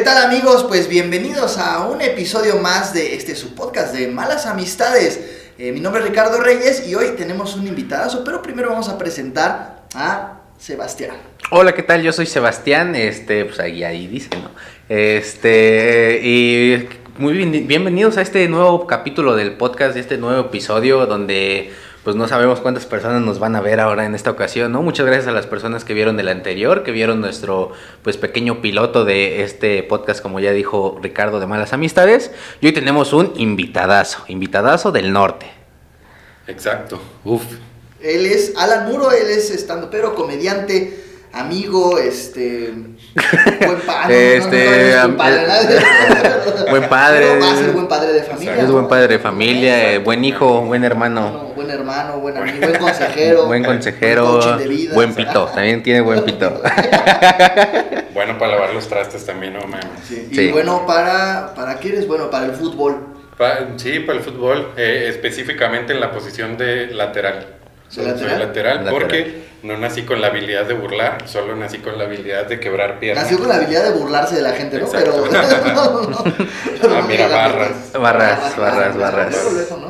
[0.00, 0.64] ¿Qué tal amigos?
[0.66, 5.20] Pues bienvenidos a un episodio más de este su podcast de Malas Amistades.
[5.58, 8.96] Eh, mi nombre es Ricardo Reyes y hoy tenemos un invitadazo, pero primero vamos a
[8.96, 11.16] presentar a Sebastián.
[11.50, 12.00] Hola, ¿qué tal?
[12.02, 14.48] Yo soy Sebastián, este, pues ahí, ahí dice, ¿no?
[14.88, 16.88] Este, y
[17.18, 22.26] muy bien- bienvenidos a este nuevo capítulo del podcast, este nuevo episodio donde pues no
[22.28, 24.82] sabemos cuántas personas nos van a ver ahora en esta ocasión, ¿no?
[24.82, 27.72] Muchas gracias a las personas que vieron el anterior, que vieron nuestro
[28.02, 32.30] pues pequeño piloto de este podcast, como ya dijo Ricardo de Malas Amistades.
[32.62, 35.50] Y hoy tenemos un invitadazo, invitadazo del norte.
[36.46, 37.00] Exacto.
[37.24, 37.42] Uf.
[38.00, 42.72] Él es Alan Muro, él es estando pero comediante, amigo, este
[43.66, 44.36] buen padre.
[44.36, 46.70] Este, es buen padre, ¿no?
[46.70, 47.26] buen padre.
[47.28, 48.56] Pero va a ser buen padre de familia.
[48.60, 51.30] Es buen padre de familia, eh, buen hijo, buen hermano.
[51.30, 53.46] Bueno, buen hermano, buen amigo, buen consejero.
[53.46, 55.26] Buen consejero, buen coaching de vida, buen o sea.
[55.26, 56.60] pito, también tiene buen pito.
[58.12, 59.86] Bueno para lavar los trastes también, no mames.
[60.06, 60.50] Sí, Y Sí.
[60.50, 62.28] bueno, para, ¿para qué eres bueno?
[62.28, 62.96] Para el fútbol.
[63.38, 67.46] Pa- sí, para el fútbol, eh, específicamente en la posición de lateral.
[67.90, 68.38] Soy ¿De soy lateral?
[68.38, 68.94] lateral, Lateral.
[68.94, 72.98] porque no nací con la habilidad de burlar, solo nací con la habilidad de quebrar
[73.00, 73.24] piernas.
[73.24, 74.86] Nació con la habilidad de burlarse de la gente, ¿no?
[74.86, 75.24] Exacto.
[75.28, 75.72] Pero.
[75.74, 76.24] no, no,
[76.80, 77.92] pero Ah, no mira, barras.
[77.92, 79.36] Barras, barras, barras.
[79.70, 79.88] ¿no?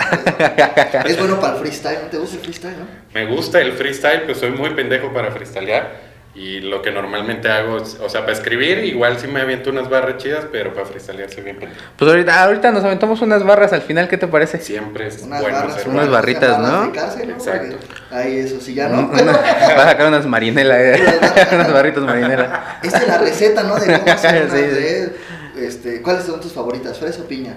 [1.04, 2.86] Es bueno para el freestyle, ¿no te gusta el freestyle, no?
[3.12, 6.09] Me gusta el freestyle, pues soy muy pendejo para freestylear.
[6.42, 9.90] Y lo que normalmente hago, es- o sea, para escribir, igual sí me aviento unas
[9.90, 11.82] barras chidas, pero para freestylear soy bien pendejo.
[11.98, 14.58] Pues ahorita, ahorita nos aventamos unas barras al final, ¿qué te parece?
[14.58, 16.86] Siempre es Unas bueno barras, unas barritas, ¿no?
[16.86, 17.34] de cárcel, ¿no?
[17.34, 17.76] Exacto.
[18.10, 19.10] Ahí eso sí ya no.
[19.10, 21.18] Una- Va a sacar unas marinelas, eh,
[21.52, 22.48] unas barritas marinelas.
[22.84, 23.76] Esta es la receta, ¿no?
[23.78, 24.74] De cómo hacer unas Sí, sí.
[24.74, 26.98] de, este, ¿Cuáles son tus favoritas?
[26.98, 27.52] ¿Fresa o piña?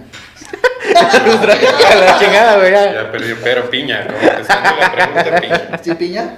[1.92, 2.72] A la chingada, güey.
[2.72, 3.12] ya.
[3.12, 5.80] Perdí, pero piña, como contestando la pregunta, piña.
[5.84, 6.36] ¿Sí, piña?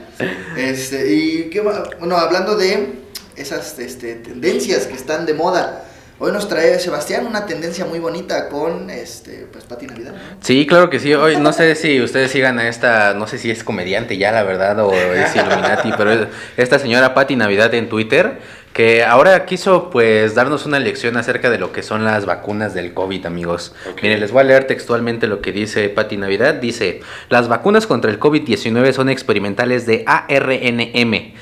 [0.57, 2.89] Este, y qué bueno, hablando de
[3.35, 5.83] esas este, tendencias que están de moda,
[6.19, 10.13] hoy nos trae Sebastián una tendencia muy bonita con este, pues Pati Navidad.
[10.13, 10.37] ¿no?
[10.41, 11.13] Sí, claro que sí.
[11.13, 14.43] Hoy no sé si ustedes sigan a esta, no sé si es comediante ya, la
[14.43, 16.27] verdad, o es Illuminati, pero es
[16.57, 18.39] esta señora Patti Navidad en Twitter,
[18.75, 22.93] que ahora quiso pues darnos una lección acerca de lo que son las vacunas del
[22.93, 23.73] COVID, amigos.
[24.03, 26.55] Miren, les voy a leer textualmente lo que dice Patti Navidad.
[26.55, 26.99] Dice,
[27.29, 31.35] las vacunas contra el COVID-19 son experimentales de ARNM.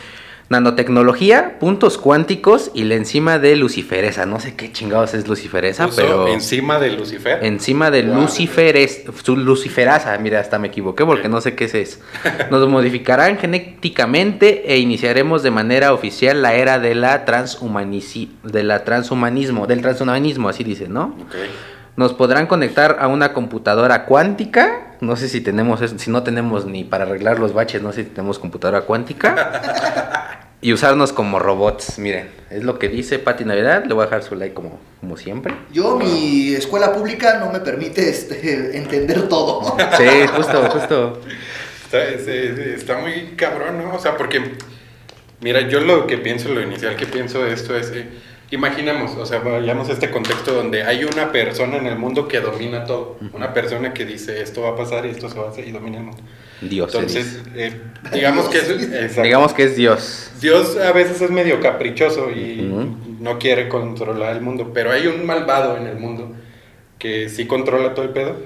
[0.50, 4.26] Nanotecnología, puntos cuánticos y la enzima de luciferesa.
[4.26, 6.28] No sé qué chingados es luciferesa, pero...
[6.28, 7.44] encima de Lucifer.
[7.44, 8.22] Encima de Wow.
[8.22, 12.00] Lucifer es su luciferasa, mira, hasta me equivoqué porque no sé qué es eso.
[12.52, 18.84] Nos modificarán genéticamente e iniciaremos de manera oficial la era de la transhumanici- de la
[18.84, 21.16] transhumanismo, del transhumanismo, así dice, ¿no?
[21.96, 24.96] Nos podrán conectar a una computadora cuántica.
[25.02, 28.10] No sé si tenemos, si no tenemos ni para arreglar los baches, no sé si
[28.10, 30.42] tenemos computadora cuántica.
[30.62, 32.00] y usarnos como robots.
[32.00, 33.84] Miren, es lo que dice Pati Navidad.
[33.86, 35.54] Le voy a dejar su like como, como siempre.
[35.72, 39.76] Yo, mi escuela pública no me permite este, entender todo.
[39.98, 41.22] Sí, justo, justo.
[41.86, 43.94] Está, es- es- está muy cabrón, ¿no?
[43.94, 44.56] O sea, porque,
[45.42, 48.08] mira, yo lo que pienso, lo inicial que pienso de esto es, eh,
[48.54, 52.40] imaginemos, o sea, vayamos a este contexto donde hay una persona en el mundo que
[52.40, 53.18] domina todo.
[53.34, 55.72] Una persona que dice, esto va a pasar y esto se va a hacer y
[55.72, 56.22] domina el mundo.
[56.62, 56.94] Dios.
[56.94, 57.74] Entonces, eh,
[58.14, 58.70] digamos que es...
[58.70, 59.24] exacto.
[59.24, 60.32] Digamos que es Dios.
[60.40, 62.72] Dios a veces es medio caprichoso y
[63.20, 66.32] no quiere controlar el mundo, pero hay un malvado en el mundo
[67.00, 68.38] que sí controla todo el pedo.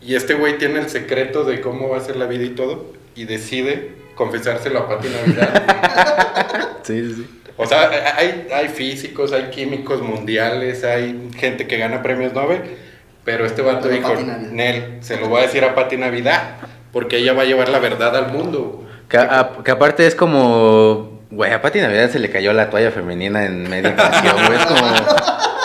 [0.00, 2.92] Y este güey tiene el secreto de cómo va a ser la vida y todo
[3.14, 6.68] y decide confesárselo a Pati Navidad.
[6.82, 7.41] Sí, sí, sí.
[7.56, 12.60] O sea, hay, hay físicos, hay químicos mundiales, hay gente que gana premios Nobel,
[13.24, 14.14] pero este vato Pero dijo.
[14.50, 16.56] Nel, se lo voy a decir a Pati Navidad,
[16.92, 18.84] porque ella va a llevar la verdad al mundo.
[19.08, 21.20] Que, a- que aparte es como.
[21.30, 24.58] Güey, a Pati Navidad se le cayó la toalla femenina en media canción, güey.
[24.58, 24.86] Es como.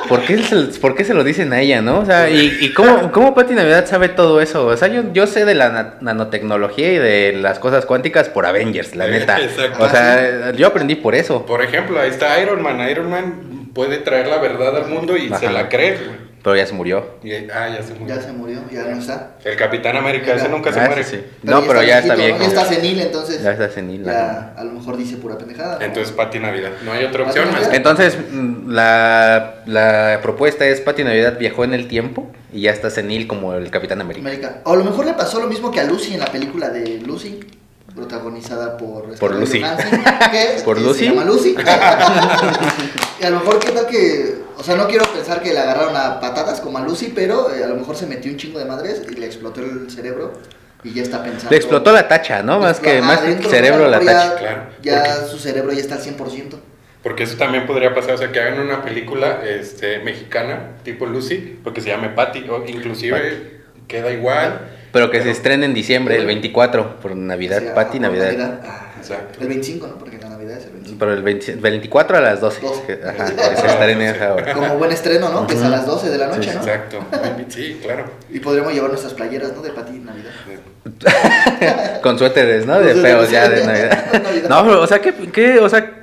[0.08, 2.00] ¿Por qué, se, por qué se lo dicen a ella, no?
[2.00, 4.66] O sea, ¿y, y cómo, cómo Pati Navidad sabe todo eso?
[4.68, 8.46] O sea, yo, yo sé de la na- nanotecnología y de las cosas cuánticas por
[8.46, 9.40] Avengers, la neta.
[9.42, 9.84] Exacto.
[9.84, 11.46] O sea, yo aprendí por eso.
[11.46, 12.80] Por ejemplo, ahí está Iron Man.
[12.90, 15.38] Iron Man puede traer la verdad al mundo y Ajá.
[15.40, 16.27] se la cree, güey.
[16.48, 17.06] Pero ya se murió.
[17.26, 18.16] Y, ah, ya se murió.
[18.16, 19.32] Ya se murió, ya no está.
[19.44, 21.04] El Capitán América, ese nunca se Ah, muere.
[21.04, 21.24] sí, sí.
[21.44, 22.38] No, pero ya está viejito, viejo.
[22.38, 22.44] ¿no?
[22.56, 23.44] Ya está senil, entonces.
[23.44, 24.06] Ya está senil.
[24.06, 25.78] Ya a lo mejor dice pura pendejada.
[25.78, 25.84] ¿no?
[25.86, 26.72] Entonces, Pati Navidad.
[26.86, 27.68] No hay otra opción más.
[27.74, 32.90] Entonces, mm, la, la propuesta es Pati Navidad viajó en el tiempo y ya está
[32.92, 34.26] senil como el Capitán América.
[34.26, 34.62] América.
[34.64, 37.00] O a lo mejor le pasó lo mismo que a Lucy en la película de
[37.00, 37.42] Lucy,
[37.98, 39.62] protagonizada por Por Scarlett Lucy.
[39.62, 39.90] Johansson,
[40.32, 41.00] que ¿Por que Lucy?
[41.00, 41.56] Se llama Lucy.
[43.22, 45.98] y a lo mejor qué tal que, o sea, no quiero pensar que le agarraron
[45.98, 48.66] a patadas como a Lucy, pero eh, a lo mejor se metió un chingo de
[48.66, 50.34] madres y le explotó el cerebro
[50.84, 51.50] y ya está pensando.
[51.50, 52.60] Le explotó la tacha, ¿no?
[52.60, 54.12] Más que más que cerebro la tacha.
[54.12, 54.64] ya- Claro.
[54.82, 56.60] Ya ¿Por su cerebro ya está al 100%.
[57.02, 61.60] Porque eso también podría pasar, o sea, que hagan una película este, mexicana, tipo Lucy,
[61.64, 64.77] porque se llame Patty, o inclusive queda igual.
[64.92, 68.60] Pero que se estrene en diciembre, el 24, por Navidad, Sí, Patty, por Navidad.
[68.66, 69.40] Ah, Exacto.
[69.42, 69.96] El 25, ¿no?
[69.98, 71.00] Porque la Navidad es el 25.
[71.00, 72.62] Pero el 20 24 a las 12.
[72.62, 72.78] Dos.
[72.80, 74.54] que- Ajá, que se estrene esa hora.
[74.54, 75.46] Como buen estreno, ¿no?
[75.48, 76.60] Que es a las 12 de la noche, ¿no?
[76.62, 77.00] Exacto.
[77.50, 78.06] Sí, claro.
[78.30, 79.62] Y podremos llevar nuestras playeras, ¿no?
[79.62, 80.32] De Pati Navidad.
[82.02, 82.80] Con suéteres, ¿no?
[82.80, 83.66] De feos ya de.
[83.66, 84.06] Navidad.
[84.24, 84.50] Navidad.
[84.50, 85.94] No, pero, o sea, ¿qué, qué, o sea,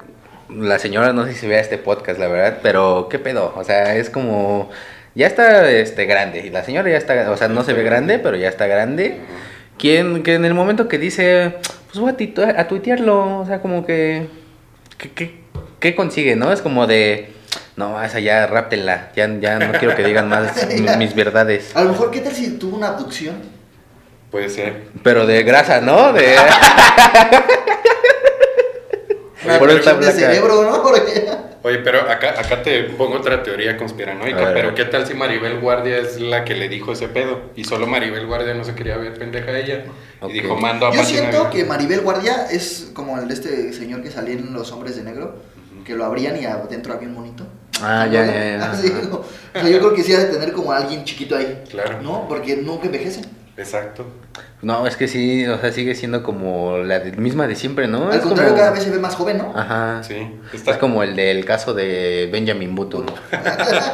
[0.51, 3.53] la señora no sé si vea este podcast, la verdad, pero ¿qué pedo?
[3.57, 4.71] O sea, es como,
[5.15, 8.19] ya está este, grande, y la señora ya está, o sea, no se ve grande,
[8.19, 9.21] pero ya está grande.
[9.79, 11.57] ¿Quién, que en el momento que dice,
[11.87, 14.29] pues voy a, a tuitearlo, o sea, como que,
[14.99, 15.41] ¿qué, qué,
[15.81, 16.53] qué consigue, no?
[16.53, 17.33] Es como de,
[17.77, 21.75] no, esa ya ráptenla, ya, ya no quiero que digan más mi- mis verdades.
[21.75, 23.35] A lo mejor, ¿qué tal si tuvo una abducción?
[24.31, 24.85] Puede ser.
[25.03, 26.13] Pero de grasa, ¿no?
[26.13, 26.37] De...
[29.45, 29.69] Una Por
[30.01, 30.83] de cerebro, ¿no?
[30.83, 31.27] Porque...
[31.67, 34.53] Oye, pero acá, acá te pongo otra teoría conspiranoica.
[34.53, 37.41] Pero ¿qué tal si Maribel Guardia es la que le dijo ese pedo?
[37.57, 39.85] Y solo Maribel Guardia no se quería ver pendeja a ella.
[40.29, 41.51] Y dijo, mando a Yo siento Navidad".
[41.51, 45.05] que Maribel Guardia es como el de este señor que salía en Los Hombres de
[45.05, 45.37] Negro,
[45.87, 47.47] que lo abrían y adentro había un monito.
[47.81, 48.71] Ah, ya, ya, ya.
[48.71, 49.25] Así, como- o
[49.55, 51.63] sea, yo creo que sí ha de tener como a alguien chiquito ahí.
[51.71, 52.03] Claro.
[52.03, 52.29] ¿No?
[52.29, 53.25] Porque nunca envejecen.
[53.57, 54.05] Exacto.
[54.63, 58.09] No, es que sí, o sea, sigue siendo como la de- misma de siempre, ¿no?
[58.09, 58.59] Al es contrario, como...
[58.61, 59.53] cada vez se ve más joven, ¿no?
[59.57, 60.03] Ajá.
[60.03, 60.29] Sí.
[60.53, 60.73] Está...
[60.73, 63.07] Es como el del caso de Benjamin Button.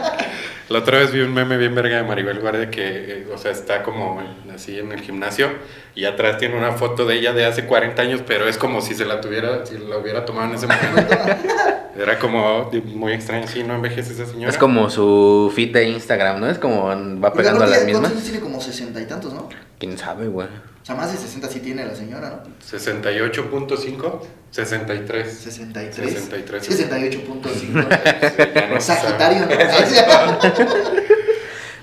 [0.70, 3.50] La otra vez vi un meme bien verga de Maribel Guardia que, eh, o sea,
[3.50, 4.22] está como
[4.54, 5.48] así en el gimnasio
[5.96, 8.94] y atrás tiene una foto de ella de hace 40 años, pero es como si
[8.94, 11.16] se la tuviera, si la hubiera tomado en ese momento.
[11.96, 14.50] Era como muy extraño, sí, no envejece esa señora.
[14.50, 16.48] Es como su feed de Instagram, ¿no?
[16.50, 18.22] Es como va pegando a las ¿cuántos mismas.
[18.24, 19.48] tiene como sesenta y tantos, ¿no?
[19.78, 20.46] ¿Quién sabe, güey?
[20.46, 22.42] O sea, más de 60 sí tiene la señora, ¿no?
[22.78, 24.20] 68.5,
[24.50, 25.32] 63.
[25.32, 26.12] 63.
[26.12, 26.70] 63.
[26.70, 27.48] 68.5.
[27.52, 27.72] Sí,
[28.54, 29.00] ya no se sabe.
[29.00, 30.38] Sagitario, ¿no?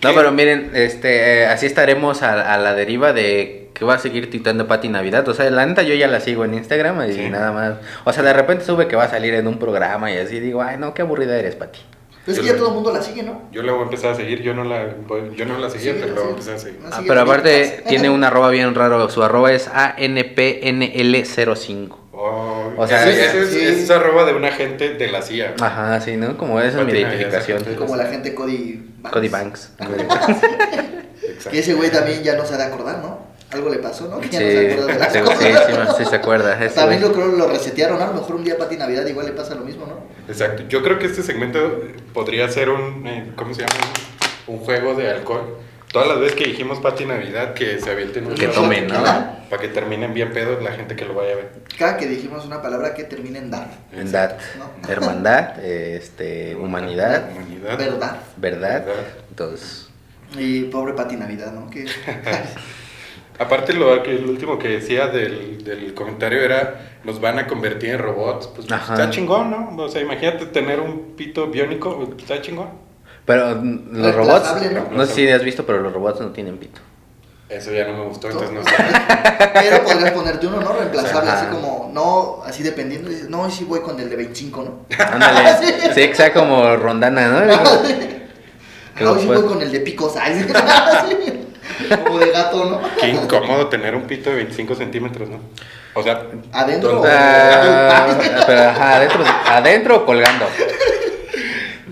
[0.03, 3.99] No, pero miren, este, eh, así estaremos a, a la deriva de que va a
[3.99, 5.27] seguir titando Pati Navidad.
[5.29, 7.29] O sea, la neta yo ya la sigo en Instagram y Sí.
[7.29, 7.75] nada más.
[8.05, 10.61] O sea, de repente sube que va a salir en un programa y así digo,
[10.63, 11.79] ay, no, qué aburrida eres, Pati.
[12.25, 13.43] Pero es que ya todo el mundo la sigue, ¿no?
[13.53, 15.93] Yo la voy a empezar a seguir, yo no la, voy- yo no la seguía,
[15.93, 16.79] Sí, pero la voy a empezar a seguir.
[16.85, 19.09] Ah, sigue pero aparte tiene un arroba bien raro.
[19.09, 21.95] Su arroba es ANPNL05.
[22.19, 23.59] Oh, O sea, ese, ese es, sí.
[23.83, 25.53] es arroba de un agente de la CIA.
[25.61, 26.35] Ajá, sí, ¿no?
[26.35, 27.63] Como esa es mi identificación.
[27.77, 29.13] Como la gente Cody Banks.
[29.13, 29.71] Cody Banks.
[31.51, 33.19] Que ese güey también ya no se ha de acordar, ¿no?
[33.51, 34.19] Algo le pasó, ¿no?
[34.19, 35.97] Que ya Sí, no se acuerda de las sí, cosas.
[35.97, 36.65] sí, sí, se acuerda.
[36.65, 38.03] ese También lo creo lo resetearon, ¿no?
[38.03, 40.03] A lo mejor un día Pati Navidad igual le pasa lo mismo, ¿no?
[40.27, 40.63] Exacto.
[40.67, 41.81] Yo creo que este segmento
[42.13, 43.73] podría ser un, eh, ¿cómo se llama?
[44.47, 45.57] Un juego de alcohol.
[45.93, 49.01] Todas las veces que dijimos Pati Navidad, que se avienten un Que tomen, ¿no?
[49.49, 51.51] Para que terminen bien pedos la gente que lo vaya a ver.
[51.79, 53.69] Cada que dijimos una palabra que termine en dar.
[53.93, 54.89] En dat, ¿no?
[54.91, 57.77] hermandad, este, humanidad, Humanidad.
[57.77, 58.17] Verdad.
[58.35, 58.85] verdad.
[58.85, 59.03] Verdad.
[59.29, 59.87] Entonces,
[60.37, 61.69] Y pobre Pati Navidad, ¿no?
[61.69, 61.85] Que
[63.39, 67.91] Aparte, lo que el último que decía del, del comentario era: nos van a convertir
[67.91, 68.47] en robots.
[68.47, 68.93] Pues Ajá.
[68.93, 69.75] está chingón, ¿no?
[69.83, 72.69] O sea, imagínate tener un pito biónico, está chingón.
[73.25, 76.57] pero mm, los robots, Reemplazable, no sé si has visto, pero los robots no tienen
[76.57, 76.81] pito.
[77.49, 78.71] Eso ya no me gustó, entonces no sé.
[79.53, 80.73] Pero podrías ponerte uno, ¿no?
[80.73, 81.39] Reemplazable, Ajá.
[81.43, 83.09] así como, no, así dependiendo.
[83.29, 84.85] No, sí voy con el de 25, ¿no?
[85.01, 85.55] Ándale,
[85.95, 87.55] sí, que sea como rondana, ¿no?
[88.99, 90.15] No, lo sí puedes- voy con el de picos.
[90.19, 91.33] Ay, sí.
[92.03, 92.81] Como de gato, ¿no?
[92.99, 95.39] Qué incómodo tener un pito de 25 centímetros, ¿no?
[95.93, 96.21] O sea,
[96.51, 96.91] Adentro.
[96.93, 100.45] ¿dónde- Ah, pero ajá, adentro, adentro o colgando.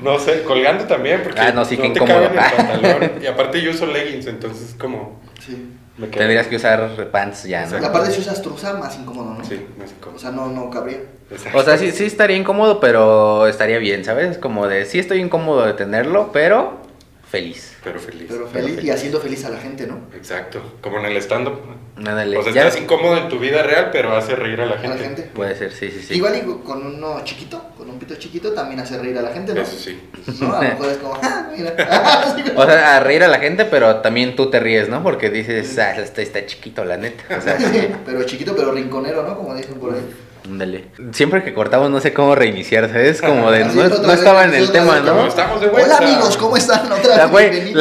[0.02, 2.16] No sé, colgando también, porque Ah, no, sí, qué te incómodo.
[2.16, 3.24] cabe en el pantalón.
[3.24, 5.20] Y aparte yo uso leggings, entonces como...
[5.44, 5.72] Sí.
[6.12, 7.78] Tendrías que usar pants ya, ¿no?
[7.88, 9.46] aparte si usas truza, más incómodo, ¿no?
[9.46, 10.18] Sí, no sé cómo.
[10.18, 10.98] O sea, no, no cabría.
[11.32, 11.58] Exacto.
[11.58, 14.38] O sea, sí, sí estaría incómodo, pero estaría bien, ¿sabes?
[14.38, 16.82] Como de, sí estoy incómodo de tenerlo, pero
[17.30, 17.76] feliz.
[17.84, 18.26] Pero feliz.
[18.30, 20.00] Pero Pero feliz y haciendo feliz a la gente, ¿no?
[20.16, 20.62] Exacto.
[20.82, 21.60] Como en el stand-up.
[21.98, 22.02] O
[22.44, 24.98] sea, ya- estás incómodo en tu vida real, pero hace reír a la A gente.
[24.98, 25.22] la gente.
[25.34, 26.14] Puede ser, sí, sí, sí.
[26.16, 29.54] Igual y con uno chiquito, con un pito chiquito, también hace reír a la gente,
[29.54, 29.62] ¿no?
[29.62, 30.00] Eso sí.
[30.42, 30.54] ¿No?
[30.56, 31.74] A lo mejor es como, ah, mira.
[32.56, 35.04] O sea, a reír a la gente, pero también tú te ríes, ¿no?
[35.04, 37.38] Porque dices, ah, este está chiquito, la neta.
[37.38, 37.88] O sea, sí.
[38.06, 39.36] pero chiquito, pero rinconero, ¿no?
[39.38, 40.02] Como dicen por ahí.
[40.46, 40.86] Ándale.
[41.12, 43.20] Siempre que cortamos no sé cómo reiniciar, ¿sabes?
[43.20, 45.28] Como de, no, estaba en el tema, ¿no?
[45.28, 45.98] estamos de vuelta.
[45.98, 46.92] Hola amigos, ¿cómo están?
[46.92, 47.74] Otra La, güey,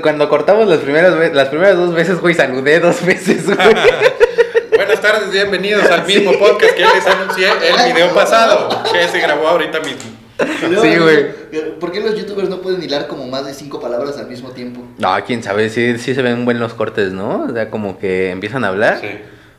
[0.00, 3.58] cuando cortamos las primeras, las primeras dos veces, güey, saludé dos veces, güey.
[4.76, 9.48] Buenas tardes, bienvenidos al mismo podcast que les anuncié el video pasado, que se grabó
[9.48, 10.80] ahorita mismo.
[10.80, 11.78] Sí, güey.
[11.78, 14.82] ¿Por qué los youtubers no pueden hilar como más de cinco palabras al mismo tiempo?
[14.96, 17.44] No, quién sabe, sí, sí se ven buenos cortes, ¿no?
[17.44, 19.08] O sea, como que empiezan a hablar, Sí.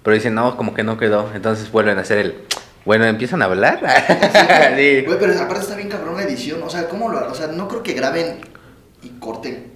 [0.04, 1.30] Pero dicen, no, como que no quedó.
[1.34, 2.36] Entonces vuelven a hacer el,
[2.86, 3.80] Bueno, empiezan a hablar.
[4.76, 5.04] sí.
[5.06, 6.62] Güey, pero aparte está bien cabrón la edición.
[6.64, 8.42] O sea, ¿cómo lo O sea, no creo que graben
[9.04, 9.72] y corten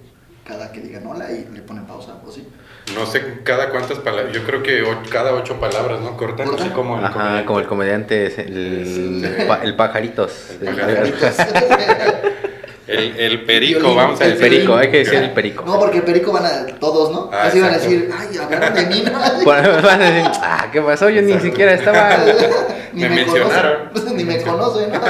[0.46, 2.46] cada que digan hola y le ponen pausa o sí.
[2.94, 6.16] No sé cada cuántas palabras, yo creo que cada ocho palabras, ¿no?
[6.16, 7.46] Cortan, así como el Ajá, comediante.
[7.46, 9.24] como el comediante, el,
[9.64, 10.50] el, pajaritos.
[10.62, 11.34] El pajaritos.
[12.86, 14.44] El, el, perico, vamos a decir.
[14.44, 15.64] El perico, hay que decir el perico.
[15.64, 17.30] No, porque el perico van a todos, ¿no?
[17.32, 19.44] Ah, Así van a decir, ay, hablaron de mí, ¿no?
[19.44, 21.10] van a decir, ah, ¿qué pasó?
[21.10, 22.16] Yo ni siquiera estaba.
[22.92, 23.90] ni me, mencionaron.
[24.14, 25.00] ni me conocen, ¿no?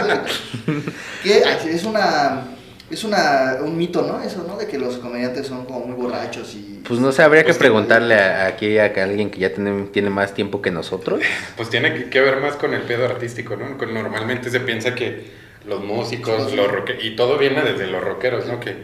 [1.22, 2.56] que es una
[2.90, 4.22] es una, un mito, ¿no?
[4.22, 4.56] Eso, ¿no?
[4.56, 6.82] De que los comediantes son como muy borrachos y...
[6.86, 10.08] Pues no sé, habría que pues preguntarle a, aquí a, alguien que ya tiene, tiene
[10.08, 11.20] más tiempo que nosotros.
[11.56, 13.76] Pues tiene que, ver más con el pedo artístico, ¿no?
[13.86, 18.60] Normalmente se piensa que los músicos, los rockeros, y todo viene desde los rockeros, ¿no?
[18.60, 18.74] Que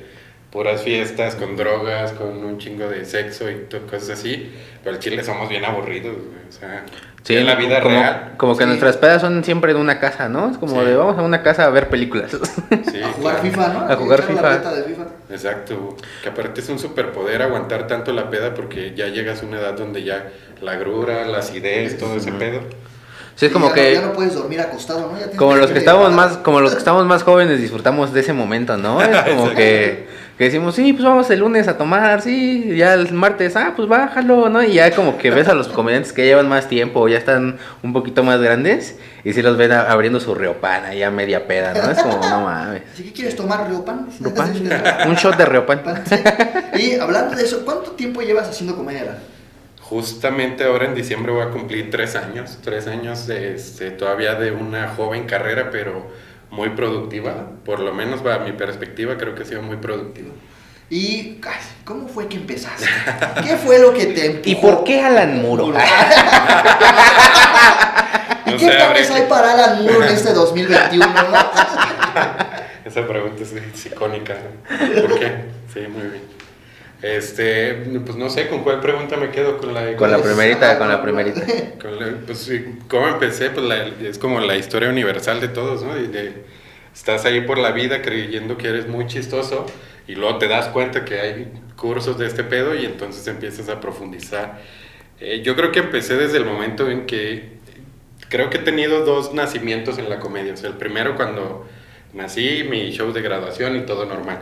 [0.50, 4.52] puras fiestas con drogas, con un chingo de sexo y cosas así,
[4.84, 6.16] pero el chile somos bien aburridos,
[6.48, 6.84] o sea...
[7.22, 8.32] Sí, en la vida como, real.
[8.36, 10.50] Como que nuestras pedas son siempre de una casa, ¿no?
[10.50, 12.32] Es como de vamos a una casa a ver películas.
[12.90, 13.80] Sí, a jugar FIFA, ¿no?
[13.80, 14.58] A jugar FIFA.
[14.58, 15.06] FIFA.
[15.30, 15.96] Exacto.
[16.22, 19.74] Que aparte es un superpoder aguantar tanto la peda porque ya llegas a una edad
[19.74, 22.60] donde ya la grura, la acidez, todo ese pedo.
[23.34, 25.36] Sí, es como que ya no puedes dormir acostado, ¿no?
[25.36, 28.76] como los que estamos más como los que estamos más jóvenes disfrutamos de ese momento,
[28.76, 29.02] ¿no?
[29.02, 30.06] Es como que
[30.38, 33.86] que decimos, sí, pues vamos el lunes a tomar, sí, ya el martes, ah, pues
[33.86, 34.62] bájalo, ¿no?
[34.62, 37.92] Y ya como que ves a los comediantes que llevan más tiempo, ya están un
[37.92, 41.90] poquito más grandes, y si los ven abriendo su riopan ahí a media peda, ¿no?
[41.90, 42.82] Es como, no mames.
[42.96, 44.08] ¿Qué quieres tomar, riopan?
[45.06, 45.82] un shot de riopan.
[46.78, 49.18] Y hablando de eso, ¿cuánto tiempo llevas haciendo comedia?
[49.82, 54.52] Justamente ahora en diciembre voy a cumplir tres años, tres años de, este, todavía de
[54.52, 56.06] una joven carrera, pero
[56.50, 60.30] muy productiva, por lo menos para mi perspectiva creo que ha sido muy productiva.
[60.88, 61.40] ¿Y
[61.84, 62.86] cómo fue que empezaste?
[63.42, 64.50] ¿Qué fue lo que te empujó?
[64.50, 65.68] ¿Y por qué Alan Muro?
[68.46, 71.06] ¿Y qué planes hay para Alan Muro en este 2021?
[72.84, 74.36] Esa pregunta es icónica.
[74.68, 75.44] ¿Por qué?
[75.72, 76.22] Sí, muy bien.
[77.02, 77.74] Este,
[78.06, 79.58] pues no sé, ¿con cuál pregunta me quedo?
[79.58, 81.42] Con la, con la primerita, con la primerita.
[82.26, 83.50] pues sí, ¿cómo empecé?
[83.50, 83.64] Pues
[84.00, 85.98] es como la historia universal de todos, ¿no?
[85.98, 86.44] Y de,
[86.94, 89.66] estás ahí por la vida creyendo que eres muy chistoso
[90.06, 93.80] y luego te das cuenta que hay cursos de este pedo y entonces empiezas a
[93.80, 94.60] profundizar.
[95.18, 97.48] Eh, yo creo que empecé desde el momento en que
[98.28, 100.54] creo que he tenido dos nacimientos en la comedia.
[100.54, 101.66] O sea, el primero cuando
[102.12, 104.40] nací, mi show de graduación y todo normal.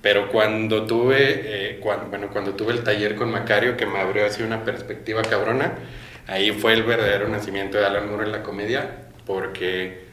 [0.00, 4.42] Pero cuando tuve, eh, bueno, cuando tuve el taller con Macario, que me abrió así
[4.42, 5.74] una perspectiva cabrona,
[6.26, 8.90] ahí fue el verdadero nacimiento de Alan Moore en la comedia,
[9.26, 10.04] porque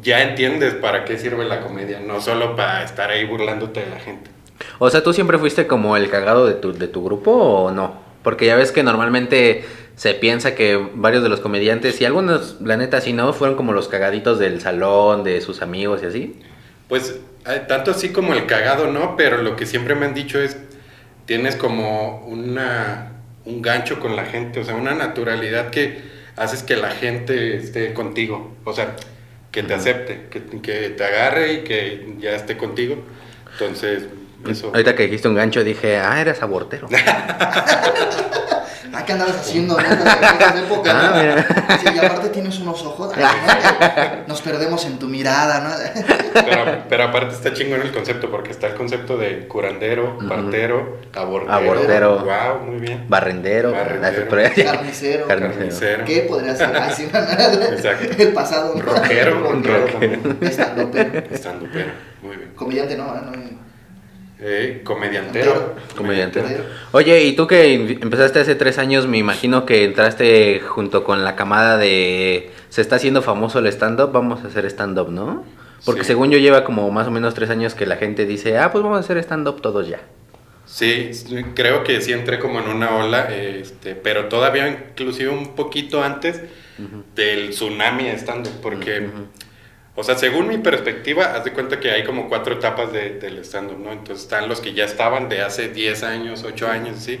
[0.00, 3.98] ya entiendes para qué sirve la comedia, no solo para estar ahí burlándote de la
[4.00, 4.30] gente.
[4.78, 8.10] O sea, ¿tú siempre fuiste como el cagado de tu, de tu grupo o no?
[8.22, 9.64] Porque ya ves que normalmente
[10.00, 13.74] se piensa que varios de los comediantes, y algunos, la neta, si no, fueron como
[13.74, 16.40] los cagaditos del salón, de sus amigos y así.
[16.88, 19.14] Pues eh, tanto así como el cagado, ¿no?
[19.14, 20.56] Pero lo que siempre me han dicho es,
[21.26, 23.12] tienes como una,
[23.44, 26.00] un gancho con la gente, o sea, una naturalidad que
[26.34, 28.96] haces que la gente esté contigo, o sea,
[29.52, 33.04] que te acepte, que, que te agarre y que ya esté contigo.
[33.52, 34.04] Entonces,
[34.48, 34.68] eso.
[34.68, 36.88] Ahorita que dijiste un gancho dije, ah, eres abortero.
[38.92, 39.76] Ah, ¿qué andabas haciendo?
[39.76, 39.88] ¿no?
[40.58, 43.14] época, ah, Sí, y aparte tienes unos ojos,
[44.26, 45.70] nos perdemos en tu mirada, ¿no?
[46.34, 51.52] pero, pero, aparte está chingón el concepto, porque está el concepto de curandero, partero, abortero.
[51.52, 52.18] Abortero.
[52.18, 53.04] Wow, muy bien.
[53.08, 53.72] Barrendero.
[53.72, 54.28] Barrendero.
[54.28, 55.26] Carnicero.
[55.26, 56.04] Carnicero.
[56.04, 56.76] ¿Qué podría ser?
[56.76, 58.22] Ay, sí, Exacto.
[58.22, 58.74] El pasado.
[58.80, 59.50] Rockero.
[59.50, 60.20] Un rockero.
[60.40, 61.24] Estando pero.
[61.30, 61.90] Estando pero.
[62.22, 62.52] Muy bien.
[62.54, 63.32] Comediante no, no
[64.42, 65.76] eh, comediantero.
[65.96, 66.46] Comediantero.
[66.92, 71.36] Oye, y tú que empezaste hace tres años, me imagino que entraste junto con la
[71.36, 72.50] camada de...
[72.70, 75.44] Se está haciendo famoso el stand-up, vamos a hacer stand-up, ¿no?
[75.84, 78.70] Porque según yo lleva como más o menos tres años que la gente dice, ah,
[78.72, 80.00] pues vamos a hacer stand-up todos ya.
[80.66, 81.10] Sí,
[81.54, 86.40] creo que sí entré como en una ola, este, pero todavía inclusive un poquito antes
[87.14, 89.08] del tsunami stand-up, porque...
[89.96, 93.38] O sea, según mi perspectiva, haz de cuenta que hay como cuatro etapas de, del
[93.40, 93.92] stand-up, ¿no?
[93.92, 97.20] Entonces están los que ya estaban de hace 10 años, 8 años, ¿sí?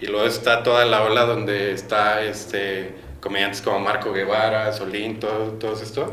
[0.00, 5.52] Y luego está toda la ola donde está este, comediantes como Marco Guevara, Solín, todo,
[5.52, 6.10] todo esto.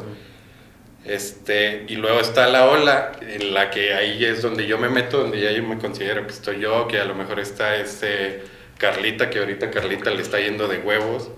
[1.05, 5.19] Este, y luego está la ola en la que ahí es donde yo me meto,
[5.19, 8.43] donde ya yo me considero que estoy yo, que a lo mejor está este
[8.77, 11.29] Carlita, que ahorita Carlita le está yendo de huevos.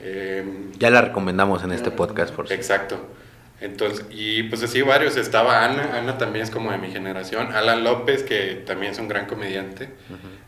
[0.00, 2.98] Em, ya la recomendamos en este podcast, por Exacto.
[3.60, 7.84] Entonces, y pues así varios, estaba Ana, Ana también es como de mi generación, Alan
[7.84, 9.88] López, que también es un gran comediante.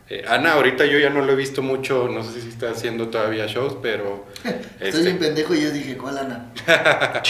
[0.09, 3.09] Eh, Ana, ahorita yo ya no lo he visto mucho, no sé si está haciendo
[3.09, 4.27] todavía shows, pero...
[4.79, 6.51] Estoy este, bien pendejo y yo dije, ¿cuál Ana?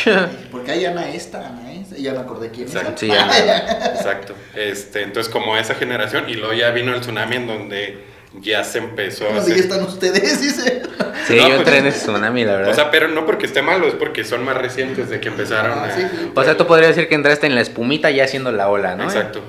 [0.51, 2.67] Porque hay Ana esta, Ana esta, y ya me acordé quién.
[2.67, 2.97] Exacto.
[2.97, 3.37] Sí, Ana.
[3.95, 4.33] Exacto.
[4.55, 8.08] Este, entonces, como esa generación, y luego ya vino el tsunami en donde
[8.41, 9.55] ya se empezó a ¿Dónde hacer...
[9.55, 10.41] ya están ustedes?
[10.41, 10.81] Dice.
[11.27, 12.71] Sí, No, yo pues- entré en ese tsunami, la verdad.
[12.71, 15.77] O sea, pero no porque esté malo, es porque son más recientes de que empezaron
[15.79, 15.91] Ah, a...
[15.95, 16.31] sí, sí.
[16.35, 19.03] O sea, tú podrías decir que entraste en la espumita ya haciendo la ola, ¿no?
[19.03, 19.41] Exacto.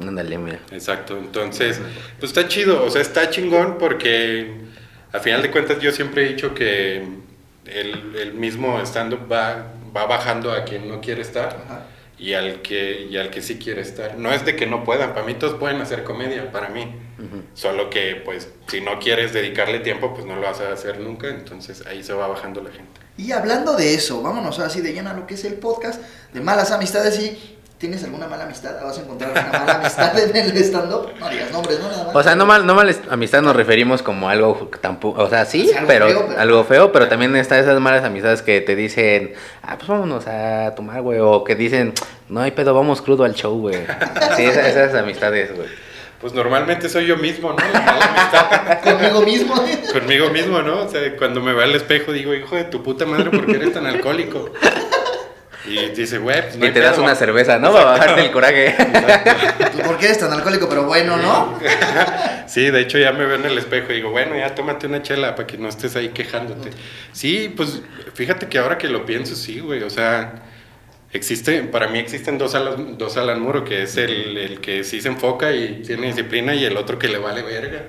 [0.00, 0.58] Ándale, mira.
[0.72, 1.80] Exacto, entonces,
[2.20, 4.50] pues está chido, o sea, está chingón porque
[5.12, 6.96] a final de cuentas yo siempre he dicho que
[7.64, 11.86] el, el mismo stand-up va, va bajando a quien no quiere estar Ajá.
[12.18, 14.16] Y al, que, y al que sí quiere estar.
[14.16, 16.94] No es de que no puedan, para mí todos pueden hacer comedia, para mí.
[17.54, 21.28] Solo que, pues, si no quieres dedicarle tiempo, pues no lo vas a hacer nunca,
[21.28, 23.00] entonces ahí se va bajando la gente.
[23.16, 26.02] Y hablando de eso, vámonos así de lleno a lo que es el podcast
[26.34, 28.72] de malas amistades y ¿tienes alguna mala amistad?
[28.82, 31.08] ¿Vas a encontrar alguna mala amistad en el stand-up?
[31.20, 32.16] No digas nombres, no nada más.
[32.16, 35.66] O sea, no mal, no mal amistad nos referimos como algo tampoco, o sea, sí,
[35.66, 38.60] O sea, algo pero, feo, pero- algo feo, pero también está esas malas amistades que
[38.60, 41.92] te dicen, ah, pues vámonos a tomar, güey, o que dicen,
[42.28, 43.76] no hay pedo, vamos crudo al show, güey.
[44.36, 45.68] Sí, esas, esas amistades, güey.
[46.20, 47.58] Pues normalmente soy yo mismo, ¿no?
[47.58, 48.80] La mala amistad.
[48.84, 49.54] Conmigo mismo.
[49.92, 50.84] Conmigo mismo, ¿no?
[50.84, 53.56] O sea, cuando me veo al espejo digo, hijo de tu puta madre, ¿por qué
[53.56, 54.50] eres tan alcohólico?
[55.66, 57.18] Y dice, güey, pues no Y te das pedo, una va".
[57.18, 57.72] cerveza, ¿no?
[57.72, 58.74] Para bajarte el coraje.
[59.72, 60.68] ¿Tú por qué eres tan alcohólico?
[60.68, 61.58] Pero bueno, ¿no?
[62.46, 65.02] Sí, de hecho ya me veo en el espejo y digo, bueno, ya tómate una
[65.02, 66.70] chela para que no estés ahí quejándote.
[67.10, 67.82] Sí, pues
[68.14, 70.44] fíjate que ahora que lo pienso, sí, güey, o sea,
[71.12, 75.00] existe, para mí existen dos Alan, dos Alan Muro, que es el, el que sí
[75.00, 77.82] se enfoca y tiene disciplina y el otro que le vale verga.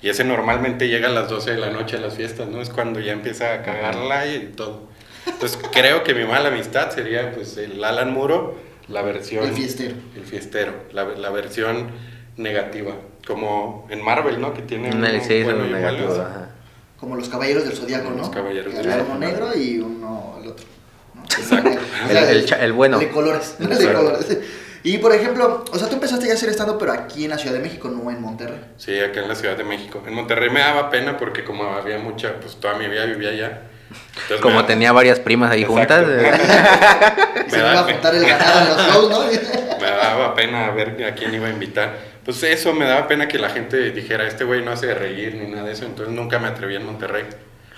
[0.00, 2.62] Y ese normalmente llega a las 12 de la noche a las fiestas, ¿no?
[2.62, 4.88] Es cuando ya empieza a cagarla y todo.
[5.32, 8.56] Entonces creo que mi mala amistad sería pues el Alan Muro,
[8.88, 9.44] la versión...
[9.44, 9.94] El fiestero.
[10.16, 11.90] El fiestero, la, la versión
[12.36, 12.94] negativa.
[13.26, 14.52] Como en Marvel, ¿no?
[14.54, 16.50] Que tiene Una uno sí, bueno un un negativo, ajá.
[16.98, 18.18] Como los caballeros del zodiaco, ¿no?
[18.18, 19.18] los caballeros del Uno Zodiaco.
[19.18, 20.66] negro y uno el otro.
[21.14, 21.22] ¿no?
[21.24, 21.70] Exacto.
[22.10, 22.98] El- el el bueno.
[22.98, 23.56] De colores.
[23.60, 24.38] El de colores.
[24.82, 27.38] Y por ejemplo, o sea, tú empezaste ya a hacer estando, pero aquí en la
[27.38, 28.60] Ciudad de México, no en Monterrey.
[28.78, 30.02] Sí, acá en la Ciudad de México.
[30.06, 33.62] En Monterrey me daba pena porque como había mucha, pues toda mi vida vivía allá.
[33.90, 35.94] Entonces, me Como daba- tenía varias primas ahí Exacto.
[35.94, 36.06] juntas.
[36.08, 36.32] eh,
[37.46, 39.20] Y se Me me iba a juntar el ganado en los shows, ¿no?
[39.80, 41.98] me daba pena ver a quién iba a invitar.
[42.24, 45.50] Pues eso, me daba pena que la gente dijera, este güey no hace reír ni
[45.50, 45.84] nada de eso.
[45.86, 47.24] Entonces nunca me atreví en Monterrey.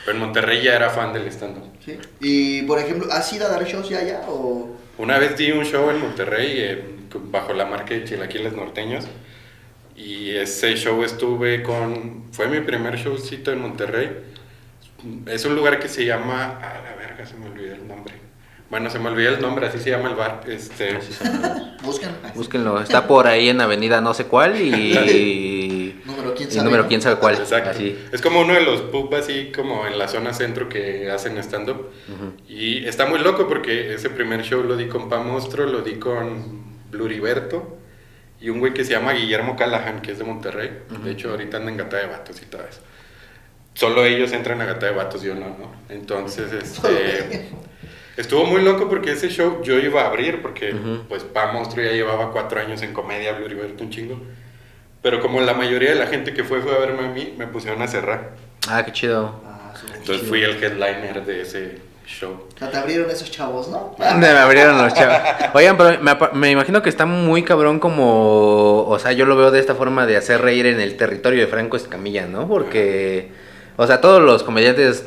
[0.04, 1.64] Pero en Monterrey ya era fan del stand-up.
[1.84, 1.96] Sí.
[2.20, 4.76] Y por ejemplo, ¿has ido a dar shows ya allá o...?
[4.98, 9.06] Una vez di un show en Monterrey eh, bajo la marca de Chilaquiles Norteños
[9.96, 12.24] y ese show estuve con...
[12.32, 14.10] Fue mi primer showcito en Monterrey.
[15.26, 16.58] Es un lugar que se llama...
[16.58, 18.14] A la verga, se me olvidó el nombre.
[18.72, 20.40] Bueno, se me olvidó el nombre, así se llama el bar.
[20.48, 20.98] Este,
[21.82, 22.16] Buscan.
[22.34, 26.00] Búsquenlo, está por ahí en avenida no sé cuál y...
[26.06, 26.64] Número quién y sabe.
[26.64, 27.34] número quién sabe cuál.
[27.34, 27.68] Exacto.
[27.68, 27.98] Así.
[28.12, 31.90] Es como uno de los pubs así como en la zona centro que hacen stand-up.
[32.48, 35.96] Y está muy loco porque ese primer show lo di con Pa Monstro, lo di
[35.96, 37.76] con Bluriberto
[38.40, 40.70] y un güey que se llama Guillermo Callahan, que es de Monterrey.
[41.04, 42.80] De hecho, ahorita anda en Gata de Vatos y todo eso.
[43.74, 45.72] Solo ellos entran a Gata de Vatos, yo no, ¿no?
[45.88, 47.50] Entonces, este...
[48.16, 51.04] Estuvo muy loco porque ese show yo iba a abrir porque Ujú.
[51.08, 54.20] pues Pa Monstro ya llevaba cuatro años en comedia, Bluriberto un chingo.
[55.00, 57.46] Pero como la mayoría de la gente que fue fue a verme a mí, me
[57.46, 58.32] pusieron a cerrar.
[58.68, 59.40] Ah, qué chido.
[59.46, 60.28] Ah, Entonces chido.
[60.28, 62.48] fui el headliner de ese show.
[62.58, 63.96] Te abrieron esos chavos, ¿no?
[64.18, 65.16] Me abrieron los chavos.
[65.54, 68.84] Oigan, pero me, me imagino que está muy cabrón como...
[68.86, 71.46] O sea, yo lo veo de esta forma de hacer reír en el territorio de
[71.46, 72.46] Franco Escamilla, ¿no?
[72.46, 73.30] Porque...
[73.76, 75.06] O sea, todos los comediantes...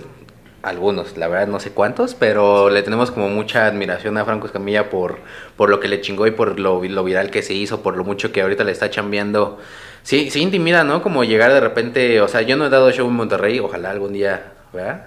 [0.63, 4.89] Algunos, la verdad no sé cuántos, pero le tenemos como mucha admiración a Franco Escamilla
[4.89, 5.19] por,
[5.55, 8.03] por lo que le chingó y por lo, lo viral que se hizo, por lo
[8.03, 9.59] mucho que ahorita le está chambeando.
[10.01, 11.03] Sí, sí intimida, ¿no?
[11.03, 14.13] Como llegar de repente, o sea, yo no he dado show en Monterrey, ojalá algún
[14.13, 15.05] día, ¿verdad?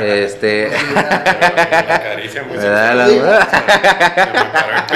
[0.00, 0.70] Este...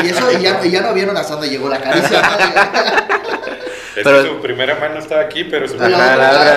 [0.01, 2.23] Y eso, y ya, y ya no vieron hasta dónde llegó la caricia.
[3.97, 5.89] Es Pero- que su primera mano estaba aquí, pero su Ajá,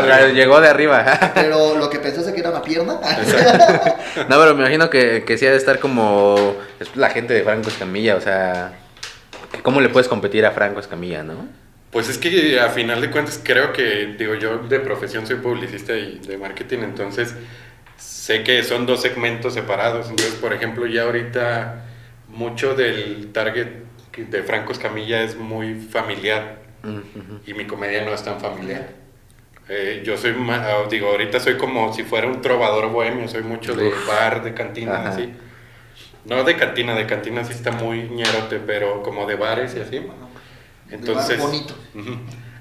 [0.02, 1.32] la llegó de arriba.
[1.36, 3.00] Pero lo que pensaste que era una pierna.
[4.28, 7.44] No, pero me imagino que, que sí ha de estar como es la gente de
[7.44, 8.74] Franco Escamilla, o sea,
[9.62, 11.48] ¿cómo le puedes competir a Franco Escamilla, no?
[11.92, 15.94] Pues es que a final de cuentas creo que, digo, yo de profesión soy publicista
[15.94, 17.34] y de marketing, entonces
[17.98, 20.10] sé que son dos segmentos separados.
[20.10, 21.86] Entonces, por ejemplo, ya ahorita
[22.30, 23.68] mucho del target
[24.18, 26.58] de Franco Escamilla es muy familiar
[27.46, 28.90] Y mi comedia no es tan familiar.
[29.70, 33.44] Eh, yo soy, ma- ah, digo, ahorita soy como si fuera un trovador bohemio, soy
[33.44, 34.08] mucho de Uf.
[34.08, 35.10] bar, de cantina, Ajá.
[35.10, 35.30] así.
[36.26, 40.02] No de cantina, de cantina sí está muy ñerote, pero como de bares y así.
[40.90, 41.74] Entonces, bonito.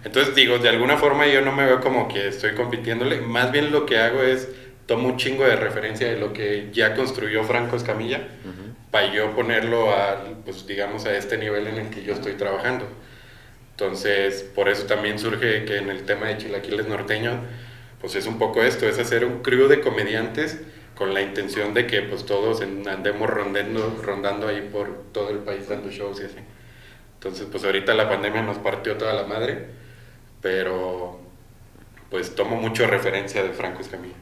[0.04, 3.72] Entonces digo, de alguna forma yo no me veo como que estoy compitiéndole, más bien
[3.72, 4.48] lo que hago es
[4.86, 8.20] tomo un chingo de referencia de lo que ya construyó Franco Escamilla
[8.92, 12.86] para yo ponerlo a, pues digamos, a este nivel en el que yo estoy trabajando.
[13.78, 17.36] Entonces, por eso también surge que en el tema de Chilaquiles Norteños,
[18.00, 20.60] pues es un poco esto, es hacer un crew de comediantes
[20.94, 25.68] con la intención de que pues todos andemos rondando, rondando ahí por todo el país
[25.68, 26.38] dando shows y así.
[27.16, 29.66] Entonces, pues ahorita la pandemia nos partió toda la madre,
[30.40, 31.20] pero
[32.10, 34.14] pues tomo mucho referencia de Franco Escamilla.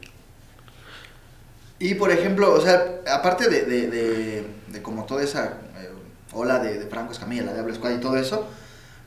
[1.79, 5.89] Y por ejemplo, o sea, aparte de, de, de, de como toda esa eh,
[6.33, 8.49] ola de Franco Escamilla, la de Habla Squad y todo eso,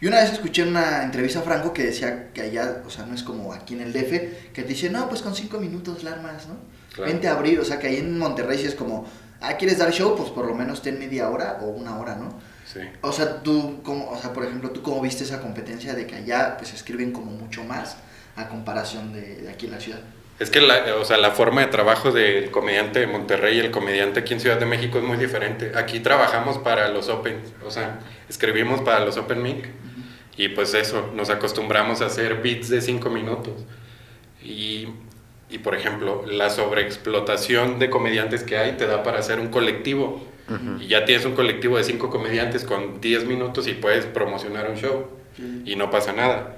[0.00, 3.14] yo una vez escuché una entrevista a Franco que decía que allá, o sea, no
[3.14, 6.12] es como aquí en el DF, que te dice, no, pues con cinco minutos la
[6.12, 6.56] armas, ¿no?
[6.94, 7.10] Claro.
[7.10, 9.06] Vente a abrir, o sea, que ahí en Monterrey sí es como,
[9.40, 10.16] ah, ¿quieres dar show?
[10.16, 12.38] Pues por lo menos ten media hora o una hora, ¿no?
[12.72, 12.80] Sí.
[13.00, 16.16] O sea, tú, como, o sea, por ejemplo, ¿tú cómo viste esa competencia de que
[16.16, 17.96] allá pues escriben como mucho más
[18.36, 20.00] a comparación de, de aquí en la ciudad?
[20.38, 23.72] Es que la, o sea, la forma de trabajo del comediante de Monterrey y el
[23.72, 25.72] comediante aquí en Ciudad de México es muy diferente.
[25.74, 29.68] Aquí trabajamos para los Open, o sea, escribimos para los Open Mic
[30.38, 33.54] y pues eso, nos acostumbramos a hacer beats de 5 minutos.
[34.42, 34.86] Y,
[35.50, 40.24] y, por ejemplo, la sobreexplotación de comediantes que hay te da para hacer un colectivo.
[40.80, 44.76] Y ya tienes un colectivo de 5 comediantes con 10 minutos y puedes promocionar un
[44.76, 45.10] show
[45.64, 46.56] y no pasa nada.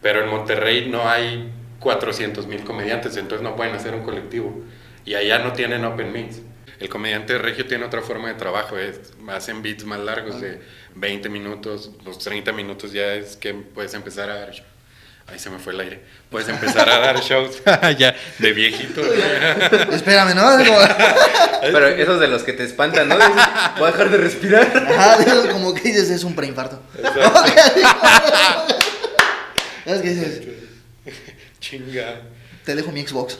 [0.00, 4.64] Pero en Monterrey no hay 400 mil comediantes, entonces no pueden hacer un colectivo.
[5.04, 6.40] Y allá no tienen open mix.
[6.80, 10.60] El comediante de regio tiene otra forma de trabajo, es, hacen beats más largos de
[10.98, 14.64] 20 minutos, los 30 minutos ya es que puedes empezar a dar show.
[15.26, 16.00] Ahí se me fue el aire.
[16.30, 17.62] Puedes empezar a dar shows
[17.98, 19.02] ya de viejito.
[19.92, 20.56] Espérame, ¿no?
[21.60, 23.16] Pero esos de los que te espantan, ¿no?
[23.16, 23.32] Dices,
[23.78, 24.86] Voy a dejar de respirar.
[24.88, 26.82] Ajá, digo, como que dices, es un preinfarto.
[29.84, 30.42] ¿Sabes qué dices?
[31.60, 32.22] Chinga.
[32.64, 33.36] Te dejo mi Xbox.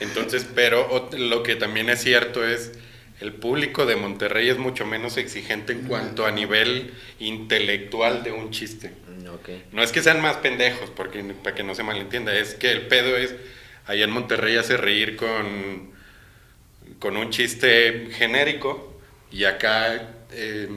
[0.00, 2.72] Entonces, pero lo que también es cierto es,
[3.20, 8.50] el público de Monterrey es mucho menos exigente en cuanto a nivel intelectual de un
[8.50, 8.92] chiste.
[9.32, 9.50] Ok.
[9.72, 12.86] No es que sean más pendejos, porque para que no se malentienda, es que el
[12.86, 13.34] pedo es,
[13.86, 15.90] allá en Monterrey hace reír con,
[16.98, 19.00] con un chiste genérico
[19.30, 20.68] y acá eh,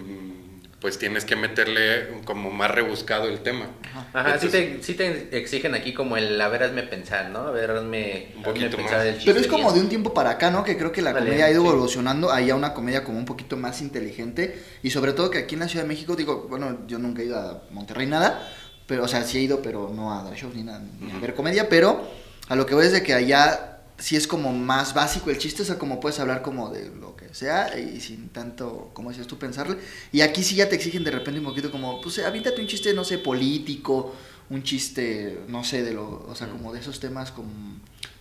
[0.82, 3.68] pues tienes que meterle como más rebuscado el tema.
[4.14, 7.40] Ajá, sí Entonces, te, sí te exigen aquí como el, a ver, hazme pensar, ¿no?
[7.48, 9.06] A ver, hazme, Un poquito pensar más.
[9.06, 9.32] el chiste.
[9.32, 10.64] Pero es como de un tiempo para acá, ¿no?
[10.64, 11.68] Que creo que la Vale, comedia ha ido sí.
[11.68, 14.60] evolucionando ahí a una comedia como un poquito más inteligente.
[14.82, 17.26] Y sobre todo que aquí en la Ciudad de México, digo, bueno, yo nunca he
[17.26, 18.52] ido a Monterrey nada,
[18.88, 21.20] pero, o sea, sí he ido, pero no a dar shows ni, nada, ni a
[21.20, 22.02] ver comedia, pero
[22.50, 25.62] a lo que voy es de que allá sí es como más básico el chiste,
[25.62, 29.38] o sea, como puedes hablar como de lo sea y sin tanto, como decías tú,
[29.38, 29.78] pensarle.
[30.12, 32.94] Y aquí sí ya te exigen de repente un poquito como, pues avíntate un chiste,
[32.94, 34.16] no sé, político,
[34.50, 37.50] un chiste, no sé, de lo, o sea, como de esos temas como,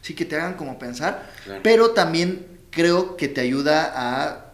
[0.02, 1.60] sí que te hagan como pensar, Claro.
[1.62, 4.52] pero también creo que te ayuda a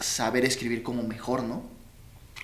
[0.00, 1.62] saber escribir como mejor, ¿no?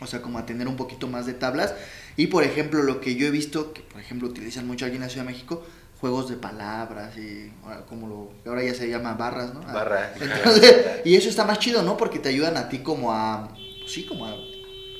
[0.01, 1.75] O sea, como a tener un poquito más de tablas.
[2.17, 5.01] Y por ejemplo, lo que yo he visto, que por ejemplo utilizan mucho aquí en
[5.03, 5.65] la Ciudad de México,
[6.01, 9.61] juegos de palabras y ahora, como lo que ahora ya se llama barras, ¿no?
[9.61, 10.13] Barra.
[10.21, 11.97] Entonces, y eso está más chido, ¿no?
[11.97, 13.49] Porque te ayudan a ti como a,
[13.81, 14.37] pues sí, como a a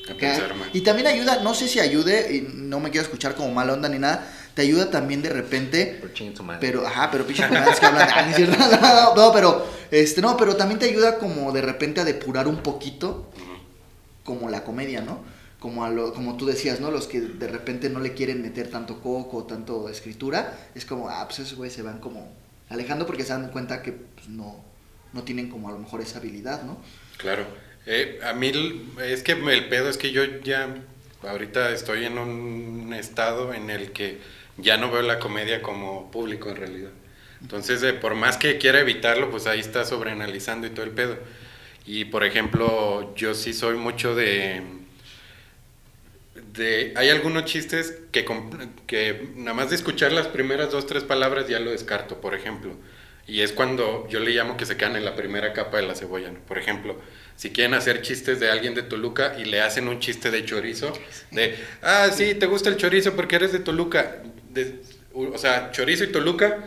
[0.07, 0.69] que- pensar más.
[0.73, 3.87] y también ayuda, no sé si ayude, y no me quiero escuchar como mala onda
[3.89, 6.01] ni nada, te ayuda también de repente
[6.59, 8.09] pero, ajá, pero pinche comediantes que hablan.
[8.11, 12.47] ah, no, no, pero, este, no, pero también te ayuda como de repente a depurar
[12.47, 13.29] un poquito,
[14.25, 15.19] como la comedia, ¿no?
[15.59, 16.89] Como, a lo, como tú decías, ¿no?
[16.89, 21.25] Los que de repente no le quieren meter tanto coco, tanto escritura, es como, ah,
[21.27, 22.31] pues esos güeyes se van como
[22.69, 24.63] alejando porque se dan cuenta que pues, no,
[25.11, 26.77] no tienen como a lo mejor esa habilidad, ¿no?
[27.17, 27.45] Claro.
[27.85, 28.51] Eh, a mí
[29.03, 30.75] es que el pedo es que yo ya
[31.23, 34.19] ahorita estoy en un estado en el que
[34.57, 36.91] ya no veo la comedia como público en realidad.
[37.41, 41.17] Entonces, eh, por más que quiera evitarlo, pues ahí está sobreanalizando y todo el pedo.
[41.85, 44.61] Y por ejemplo, yo sí soy mucho de
[46.53, 48.25] de hay algunos chistes que
[48.87, 52.75] que nada más de escuchar las primeras dos tres palabras ya lo descarto, por ejemplo.
[53.27, 55.93] Y es cuando yo le llamo que se quedan en la primera capa de la
[55.95, 56.31] cebolla.
[56.31, 56.39] ¿no?
[56.39, 56.99] Por ejemplo,
[57.35, 60.93] si quieren hacer chistes de alguien de Toluca y le hacen un chiste de chorizo,
[61.31, 64.23] de, ah, sí, te gusta el chorizo porque eres de Toluca.
[64.49, 64.79] De-
[65.13, 66.57] o sea, chorizo y Toluca,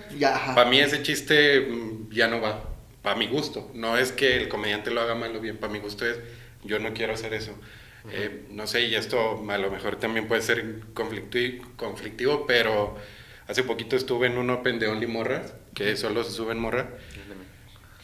[0.54, 2.62] para mí ese chiste mm, ya no va,
[3.02, 3.70] para mi gusto.
[3.74, 6.18] No es que el comediante lo haga mal o bien, para mi gusto es,
[6.64, 7.58] yo no quiero hacer eso.
[8.10, 12.96] Eh, no sé, y esto a lo mejor también puede ser conflicti- conflictivo, pero
[13.46, 16.90] hace poquito estuve en un Open de Only Morras, que solo se suben morra,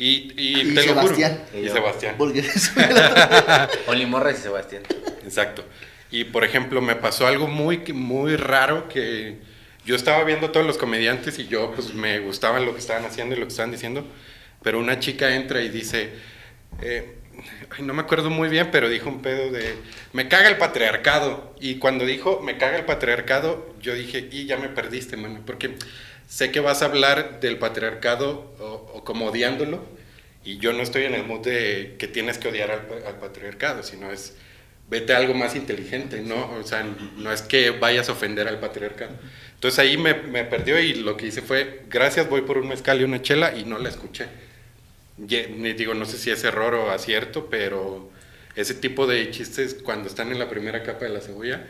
[0.01, 1.15] Y, y, Y te lo juro.
[1.17, 1.43] Sebastián.
[1.53, 1.69] Y.
[1.69, 2.15] Sebastián.
[3.89, 4.83] Oli Morris y Sebastián.
[5.25, 5.65] Exacto.
[6.11, 9.39] Y por ejemplo, me pasó algo muy, muy raro que
[9.85, 13.35] yo estaba viendo todos los comediantes y yo pues me gustaba lo que estaban haciendo
[13.35, 14.07] y lo que estaban diciendo,
[14.63, 16.11] pero una chica entra y dice,
[16.81, 17.18] eh,
[17.81, 19.77] no me acuerdo muy bien, pero dijo un pedo de,
[20.13, 21.55] me caga el patriarcado.
[21.61, 25.77] Y cuando dijo, me caga el patriarcado, yo dije, y ya me perdiste, mano, porque
[26.29, 29.85] sé que vas a hablar del patriarcado o, o como odiándolo,
[30.45, 33.83] y yo no estoy en el mood de que tienes que odiar al, al patriarcado,
[33.83, 34.35] sino es
[34.89, 36.51] vete a algo más inteligente, ¿no?
[36.53, 36.85] O sea,
[37.17, 39.13] no es que vayas a ofender al patriarcado.
[39.55, 43.01] Entonces ahí me, me perdió y lo que hice fue, gracias, voy por un mezcal
[43.01, 44.27] y una chela y no la escuché.
[45.19, 48.09] Digo, no sé si es error o acierto, pero
[48.55, 51.67] ese tipo de chistes cuando están en la primera capa de la cebolla,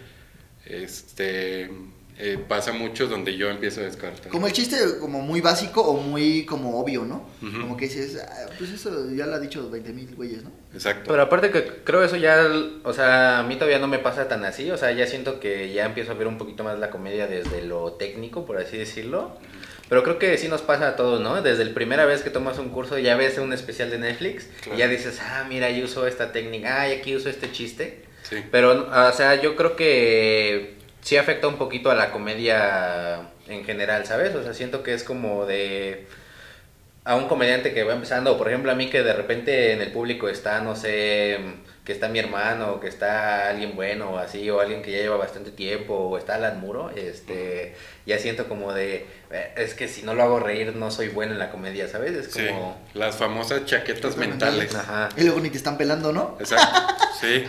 [0.66, 1.70] este,
[2.18, 4.30] eh, pasa mucho donde yo empiezo a descartar.
[4.30, 7.28] Como el chiste como muy básico o muy como obvio, ¿no?
[7.42, 7.60] Ujú.
[7.60, 10.50] Como que dices, "Ah, pues eso ya lo ha dicho 20 mil güeyes, ¿no?
[10.74, 11.04] Exacto.
[11.10, 12.44] Pero aparte que creo eso ya,
[12.82, 15.72] o sea, a mí todavía no me pasa tan así, o sea, ya siento que
[15.72, 19.38] ya empiezo a ver un poquito más la comedia desde lo técnico, por así decirlo.
[19.88, 21.40] Pero creo que sí nos pasa a todos, ¿no?
[21.42, 24.76] Desde la primera vez que tomas un curso ya ves un especial de Netflix Claro.
[24.76, 28.04] y ya dices, ah, mira, yo uso esta técnica, ah, y aquí uso este chiste.
[28.22, 28.44] Sí.
[28.50, 34.04] Pero, o sea, yo creo que sí afecta un poquito a la comedia en general,
[34.04, 34.34] ¿sabes?
[34.34, 36.06] O sea, siento que es como de
[37.04, 39.90] a un comediante que va empezando, por ejemplo a mí que de repente en el
[39.92, 41.38] público está, no sé,
[41.88, 44.98] que está mi hermano, o que está alguien bueno o así, o alguien que ya
[44.98, 47.74] lleva bastante tiempo, o está Alan Muro, este,
[48.04, 51.32] ya siento como de, eh, es que si no lo hago reír no soy bueno
[51.32, 52.12] en la comedia, ¿sabes?
[52.12, 52.78] Es Sí, como...
[52.92, 54.74] las famosas chaquetas mentales.
[54.74, 55.08] Ajá.
[55.16, 56.36] Y luego ni te están pelando, ¿no?
[56.38, 56.94] Exacto.
[57.18, 57.42] Sí.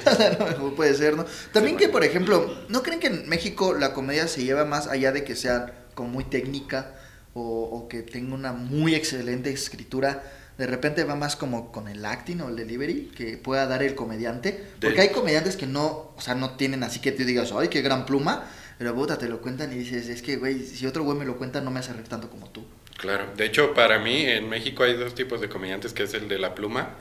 [0.57, 1.25] No puede ser, ¿no?
[1.53, 4.87] También Sí, que, por ejemplo, ¿no creen que en México la comedia se lleva más
[4.87, 6.95] allá de que sea como muy técnica
[7.35, 10.23] o, o que tenga una muy excelente escritura?
[10.59, 13.95] De repente va más como con el acting o el delivery que pueda dar el
[13.95, 14.61] comediante.
[14.79, 17.81] Porque hay comediantes que no, o sea, no tienen así que tú digas, ¡ay, qué
[17.81, 18.43] gran pluma!
[18.77, 21.37] Pero puta, te lo cuentan y dices, es que, güey, si otro güey me lo
[21.37, 22.65] cuenta, no me hace reír tanto como tú.
[22.97, 26.27] Claro, de hecho para mí en México hay dos tipos de comediantes, que es el
[26.27, 26.95] de la pluma.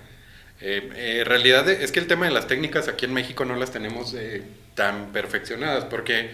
[0.61, 3.55] Eh, eh, en realidad es que el tema de las técnicas aquí en México no
[3.57, 4.43] las tenemos eh,
[4.75, 6.31] tan perfeccionadas, porque,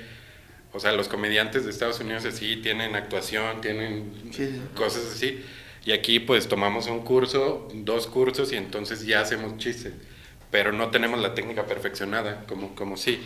[0.73, 4.61] o sea, los comediantes de Estados Unidos así tienen actuación, tienen Sí, sí.
[4.75, 5.43] cosas así,
[5.85, 9.93] y aquí pues tomamos un curso, dos cursos y entonces ya hacemos chistes,
[10.51, 13.21] pero no tenemos la técnica perfeccionada, como, como sí.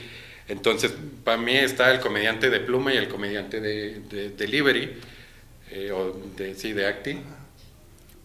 [0.49, 0.93] Entonces,
[1.25, 4.95] para mí está el comediante de pluma y el comediante de, de delivery,
[5.71, 7.19] eh, o de, sí, de acting.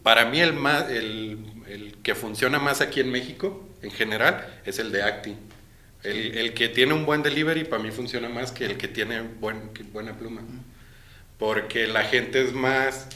[0.02, 4.80] Para mí el, más, el, el que funciona más aquí en México, en general, es
[4.80, 5.36] el de acting.
[6.04, 9.22] El, el que tiene un buen delivery para mí funciona más que el que tiene
[9.22, 10.42] buen, que buena pluma.
[11.38, 13.10] Porque la gente es más...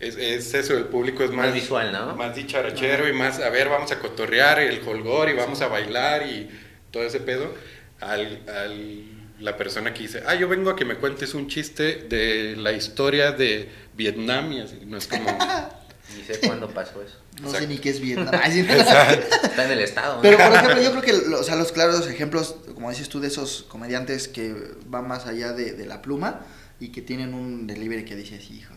[0.00, 1.46] Es, es eso, el público es más...
[1.46, 2.16] Más visual, ¿no?
[2.16, 6.26] Más dicharachero y más, a ver, vamos a cotorrear el holgor y vamos a bailar
[6.26, 6.48] y
[6.90, 7.54] todo ese pedo.
[8.00, 9.04] Al, al-
[9.40, 12.72] la persona que dice, ah, yo vengo a que me cuentes un chiste de la
[12.72, 14.80] historia de Vietnam y así.
[14.86, 15.24] No es como...
[16.16, 17.18] Ni sé cuándo pasó eso.
[17.40, 17.68] No sé Exacto.
[17.68, 18.30] ni qué es Vietnam.
[18.42, 18.60] Ay, sí.
[18.68, 20.16] Está en el estado.
[20.16, 20.22] ¿no?
[20.22, 23.28] Pero por ejemplo, yo creo que o sea, los claros ejemplos, como dices tú, de
[23.28, 24.54] esos comediantes que
[24.86, 26.40] van más allá de, de la pluma
[26.80, 28.74] y que tienen un delivery que dices, hijo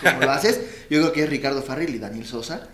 [0.02, 0.60] ¿cómo lo haces?
[0.90, 2.68] Yo creo que es Ricardo Farrell y Daniel Sosa.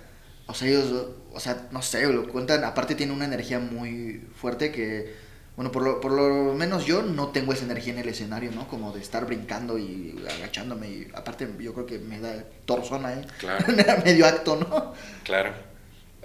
[0.47, 0.93] O sea, ellos,
[1.33, 5.15] o sea, no sé, lo cuentan, aparte tienen una energía muy fuerte que,
[5.57, 8.69] bueno, por lo, por lo menos yo no tengo esa energía en el escenario, ¿no?
[8.69, 13.27] Como de estar brincando y agachándome y aparte yo creo que me da torzona, ¿eh?
[13.39, 13.67] Claro.
[14.05, 14.93] Medio acto, ¿no?
[15.25, 15.53] Claro.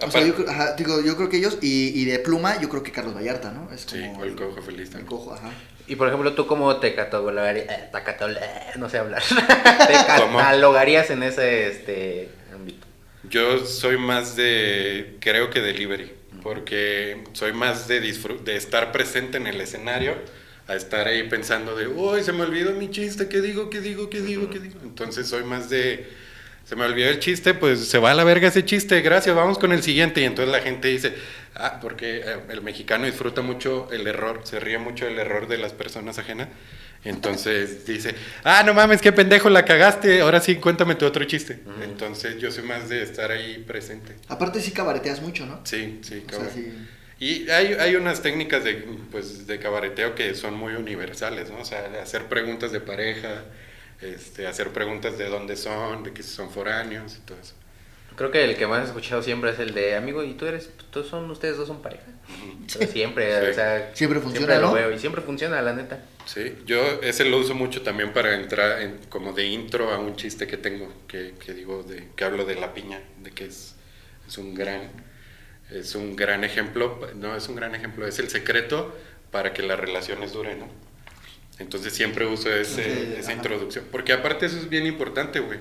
[0.00, 2.68] O sea, yo, creo- ajá, digo, yo creo que ellos, y, y de pluma, yo
[2.68, 3.70] creo que Carlos Vallarta, ¿no?
[3.72, 5.50] Es Sí, como o el cojo feliz El cojo, ajá.
[5.88, 7.66] Y por ejemplo, ¿tú cómo te catalogarías?
[7.68, 9.22] eh, no sé hablar.
[9.28, 12.86] ¿Te catalogarías en ese este, ámbito?
[13.30, 19.46] Yo soy más de, creo que delivery, porque soy más de, de estar presente en
[19.46, 20.14] el escenario
[20.66, 24.10] a estar ahí pensando de, uy, se me olvidó mi chiste, ¿qué digo, qué digo,
[24.10, 24.78] qué digo, qué digo?
[24.82, 26.06] Entonces soy más de,
[26.68, 29.58] se me olvidó el chiste, pues se va a la verga ese chiste, gracias, vamos
[29.58, 30.20] con el siguiente.
[30.20, 31.14] Y entonces la gente dice,
[31.54, 35.56] ah, porque eh, el mexicano disfruta mucho el error, se ríe mucho del error de
[35.56, 36.48] las personas ajenas.
[37.04, 41.60] Entonces dice, ah, no mames, qué pendejo, la cagaste, ahora sí, cuéntame tu otro chiste.
[41.64, 41.84] Ujú.
[41.84, 44.16] Entonces yo soy más de estar ahí presente.
[44.28, 45.60] Aparte sí cabareteas mucho, ¿no?
[45.64, 46.50] Sí, sí, cabrón.
[46.54, 46.70] sí.
[47.18, 48.74] Y hay, hay unas técnicas de,
[49.10, 51.60] pues, de cabareteo que son muy universales, ¿no?
[51.60, 53.44] O sea, hacer preguntas de pareja,
[54.00, 57.54] este, hacer preguntas de dónde son, de que si son foráneos y todo eso.
[58.16, 60.70] Creo que el que más he escuchado siempre es el de amigo y tú eres,
[60.90, 62.02] tú son ustedes dos son pareja.
[62.66, 63.50] Siempre, Sí.
[63.50, 64.72] o sea, Siempre funciona, siempre lo ¿no?
[64.74, 66.02] veo y siempre funciona, la neta.
[66.26, 70.16] Sí, yo ese lo uso mucho también para entrar en- como de intro a un
[70.16, 73.76] chiste que tengo, que, que digo, de, que hablo de la piña, de que es,
[74.26, 74.90] es un gran,
[75.70, 78.94] es un gran ejemplo, no es un gran ejemplo, es el secreto
[79.30, 80.66] para que las relaciones duren, ¿no?
[81.58, 83.32] Entonces siempre uso ese- Sí, esa ajá.
[83.38, 85.58] introducción, porque aparte eso es bien importante, güey.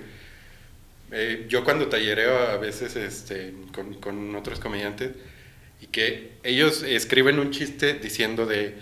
[1.12, 5.12] Eh, yo cuando tallereo a veces este, con, con otros comediantes
[5.82, 8.76] y que ellos escriben un chiste diciendo de,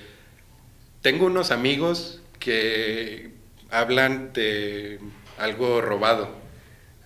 [1.01, 3.29] tengo unos amigos que
[3.69, 4.99] hablan de
[5.37, 6.35] algo robado.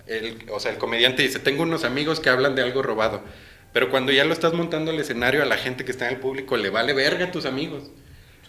[0.08, 3.22] El, o sea, el comediante dice, tengo unos amigos que hablan de algo robado.
[3.74, 6.20] Pero cuando ya lo estás montando el escenario a la gente que está en el
[6.20, 7.92] público, le vale verga a tus amigos.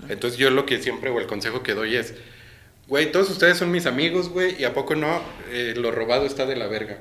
[0.08, 2.14] Entonces yo lo que siempre, o el consejo que doy es,
[2.88, 6.46] güey, todos ustedes son mis amigos, güey, y a poco no, Eh, lo robado está
[6.46, 6.98] de la verga.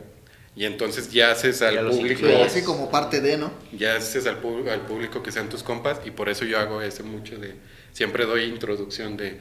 [0.56, 3.52] Y entonces ya haces al Ya público, así como parte de, ¿no?
[3.72, 7.38] ya haces al público que sean tus compas, y por eso yo hago ese mucho
[7.38, 7.56] de,
[7.94, 9.38] siempre doy introducción de,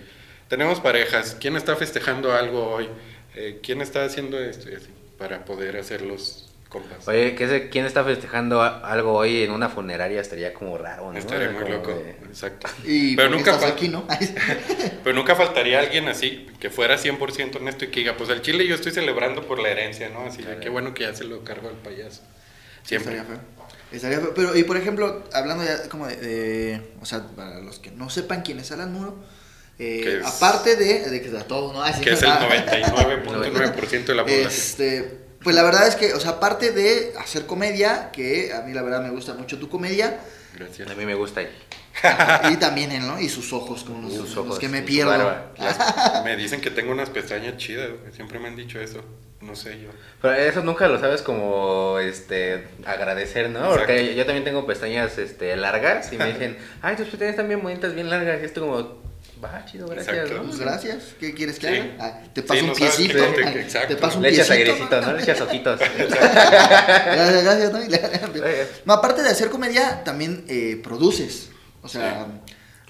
[0.48, 2.88] tenemos parejas, ¿quién está festejando algo hoy?
[3.34, 4.70] Eh, ¿Quién está haciendo esto?
[4.70, 7.08] Y así, para poder hacerlos compas.
[7.08, 10.20] Oye, ¿qué sé, ¿quién está festejando algo hoy en una funeraria?
[10.20, 11.18] Estaría como raro, ¿no?
[11.18, 12.68] Estaría muy Como loco, de- exacto.
[12.84, 14.06] Y Pero ¿por qué nunca estás fal- aquí, ¿no?
[15.04, 18.66] Pero nunca faltaría alguien así, que fuera 100% honesto y que diga, pues al chile
[18.66, 20.20] yo estoy celebrando por la herencia, ¿no?
[20.26, 20.60] Así de Claro.
[20.60, 22.22] qué bueno que ya se lo cargo al payaso.
[22.84, 23.16] Siempre.
[23.16, 23.44] Estaría feo.
[23.92, 24.32] Estaría feo.
[24.34, 28.10] Pero, y por ejemplo, hablando ya como de, de- O sea, para los que no
[28.10, 29.16] sepan quién es Alan Muro,
[29.78, 31.82] eh, Que es- aparte de, de que a todos, ¿no?
[31.82, 34.48] Así Que es el ah, 99.9% de la población.
[34.48, 38.72] Este, pues la verdad es que, o sea, aparte de hacer comedia, que a mí
[38.72, 40.18] la verdad me gusta mucho tu comedia,
[40.54, 40.90] Gracias.
[40.90, 41.42] A mí me gusta.
[42.50, 43.20] y también él, ¿no?
[43.20, 45.16] Y sus ojos, como los, Sus los ojos, que me pierdo.
[45.56, 49.04] Las- me dicen que tengo unas pestañas chidas, güey, siempre me han dicho eso.
[49.40, 49.90] No sé yo.
[50.20, 53.68] Pero eso nunca lo sabes como este agradecer, ¿no?
[53.70, 57.62] Porque yo también tengo pestañas este largas y me dicen, ay, tus pestañas están bien
[57.62, 58.40] bonitas, bien largas.
[58.42, 59.00] Y esto como,
[59.42, 60.14] va, chido, gracias.
[60.16, 60.34] Exacto.
[60.42, 60.48] ¿no?
[60.48, 60.96] Pues gracias.
[61.20, 61.74] ¿Qué quieres que Sí.
[61.76, 61.86] haga?
[62.00, 63.18] Ah, te Sí, paso no un qué piecito.
[63.18, 63.88] conte- ah, exacto.
[63.94, 64.70] Te paso un Le echas piecito.
[64.72, 65.12] airecito, ¿no?
[65.12, 65.80] Le echas ojitos.
[66.08, 67.82] Gracias, gracias, ¿no?
[67.82, 68.66] Y le-.
[68.84, 71.50] No, aparte de hacer comedia, también eh, produces.
[71.82, 72.26] O sea,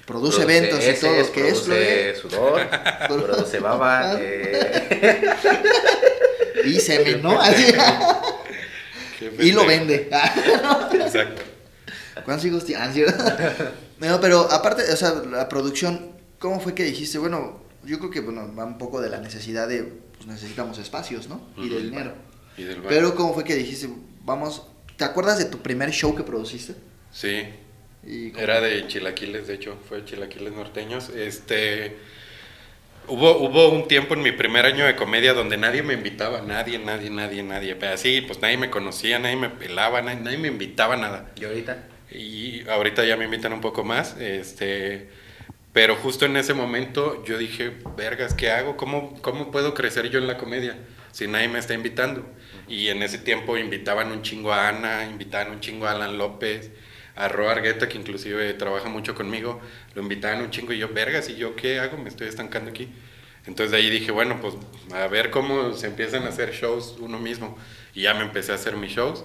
[0.06, 1.32] produce eventos y heces, todo.
[1.32, 2.66] Que es produce sudor,
[3.06, 4.16] produce baba.
[4.18, 5.30] eh,
[6.64, 7.40] Y semen, ¿no?
[7.40, 7.72] Así.
[9.18, 10.08] Qué y lo vende.
[10.92, 11.42] Exacto.
[12.24, 12.96] ¿Cuántos hijos tienes?
[13.98, 17.18] No, pero aparte, o sea, la producción, ¿cómo fue que dijiste?
[17.18, 21.28] Bueno, yo creo que bueno, va un poco de la necesidad de, pues necesitamos espacios,
[21.28, 21.40] ¿no?
[21.56, 21.84] Y de Ujú.
[21.84, 22.12] dinero.
[22.56, 22.88] Y del bar.
[22.88, 23.88] Pero ¿cómo fue que dijiste,
[24.24, 26.74] vamos, ¿te acuerdas de tu primer show que produciste?
[27.12, 27.44] Sí,
[28.06, 31.08] Y Era de chilaquiles, de hecho, fue de chilaquiles norteños.
[31.10, 31.96] Este,
[33.08, 36.78] hubo, hubo un tiempo en mi primer año de comedia donde nadie me invitaba, nadie,
[36.78, 37.74] nadie, nadie, nadie.
[37.76, 41.30] Pero así, pues nadie me conocía, nadie me pelaba, nadie, nadie me invitaba a nada.
[41.36, 41.84] ¿Y ahorita?
[42.10, 45.08] Y ahorita ya me invitan un poco más, este,
[45.72, 48.76] pero justo en ese momento yo dije, vergas, ¿qué hago?
[48.76, 50.76] ¿Cómo, ¿Cómo puedo crecer yo en la comedia
[51.12, 52.26] si nadie me está invitando?
[52.68, 56.70] Y en ese tiempo invitaban un chingo a Ana, invitaban un chingo a Alan López,
[57.16, 59.60] a Ro Argueta, que inclusive trabaja mucho conmigo,
[59.94, 61.98] lo invitaban un chingo y yo, vergas, ¿y yo qué hago?
[61.98, 62.88] Me estoy estancando aquí.
[63.46, 64.54] Entonces de ahí dije, bueno, pues
[64.92, 67.56] a ver cómo se empiezan a hacer shows uno mismo.
[67.94, 69.24] Y ya me empecé a hacer mis shows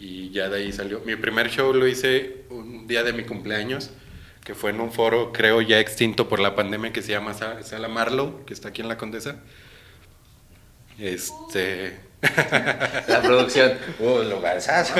[0.00, 1.00] y ya de ahí salió.
[1.00, 3.90] Mi primer show lo hice un día de mi cumpleaños,
[4.48, 7.62] que fue en un foro, creo ya extinto por la pandemia, que se llama Sa-
[7.62, 9.36] Sala Marlow, que está aquí en la Condesa.
[10.98, 12.00] Este.
[13.06, 13.74] La producción.
[14.00, 14.94] Uh, lugarzazo.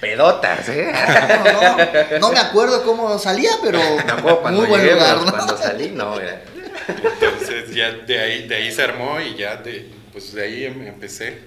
[0.00, 0.90] Pedotas, ¿eh?
[1.44, 5.30] No, no, no me acuerdo cómo salía, pero acuerdo cuando muy buen llegué, lugar, ¿no?
[5.32, 6.40] cuando salí, no, mira.
[6.88, 10.86] Entonces ya de ahí, de ahí se armó y ya de, pues de ahí em-
[10.86, 11.40] empecé.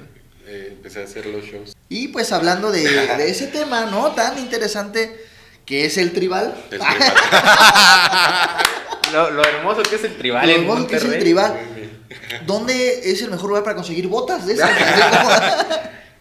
[0.46, 1.74] eh, empecé a hacer los shows.
[1.90, 4.12] Y pues hablando de, de ese tema, ¿no?
[4.12, 5.26] Tan interesante
[5.66, 6.54] que es el tribal.
[9.12, 11.60] Lo, lo hermoso que es el tribal Lo en hermoso que es el tribal.
[12.48, 14.72] ¿Dónde es el mejor lugar para conseguir botas de esas?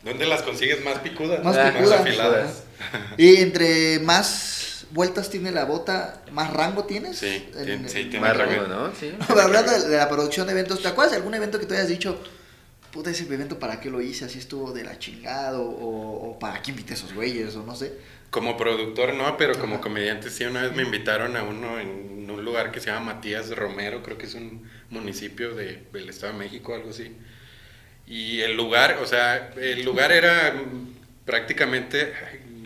[0.02, 1.42] ¿Dónde las consigues más picudas?
[1.44, 2.00] Más picudas.
[2.00, 2.50] afiladas.
[3.16, 7.16] y entre más vueltas tiene la bota, más rango tienes.
[7.18, 8.52] Sí, En- sí, en- tiene Más rango.
[8.62, 8.92] rango, ¿no?
[8.98, 9.14] Sí.
[9.40, 11.88] Hablando de, de la producción de eventos, ¿te acuerdas de algún evento que tú hayas
[11.88, 12.20] dicho,
[12.92, 14.24] puta, ese evento para qué lo hice?
[14.24, 17.74] Así estuvo de la chingada, o, o para qué invité a esos güeyes, o no
[17.74, 17.92] sé.
[18.30, 22.44] Como productor no, pero como comediante sí, una vez me invitaron a uno en un
[22.44, 26.38] lugar que se llama Matías Romero, creo que es un municipio de, del Estado de
[26.38, 27.12] México, algo así.
[28.06, 30.54] Y el lugar, o sea, el lugar era
[31.24, 32.12] prácticamente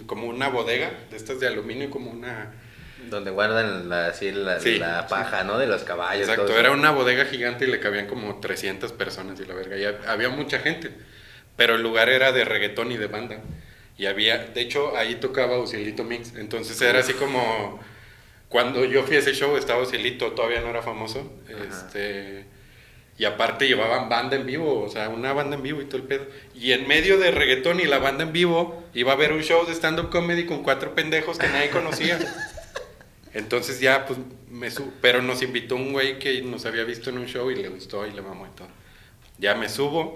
[0.07, 2.55] como una bodega de estas de aluminio, como una...
[3.11, 5.07] Donde guardan la, así la, Sí, la sí.
[5.11, 5.59] paja, ¿no?
[5.59, 6.23] De los caballos.
[6.29, 6.79] Exacto, todo era eso.
[6.79, 10.29] una bodega gigante y le cabían como 300 personas y la verga, y hab- había
[10.31, 10.91] mucha gente.
[11.57, 13.39] pero el lugar era de reggaetón y de banda.
[13.99, 16.35] Y había, de hecho, ahí tocaba Ucielito Mix.
[16.37, 17.81] Entonces era así como.
[18.49, 21.33] Cuando yo fui a ese show estaba Ucielito, todavía no era famoso.
[21.49, 22.45] Este.
[23.19, 26.03] Y aparte llevaban banda en vivo, o sea, una banda en vivo y todo el
[26.03, 26.27] pedo.
[26.55, 29.65] Y en medio de reggaetón y la banda en vivo, iba a haber un show
[29.67, 32.19] de stand-up comedy con cuatro pendejos que nadie conocía.
[33.37, 34.19] Entonces ya, pues,
[34.51, 34.91] me subo.
[35.03, 38.07] Pero nos invitó un güey que nos había visto en un show y le gustó
[38.07, 38.69] y le mamó y todo.
[39.39, 40.15] Ya me subo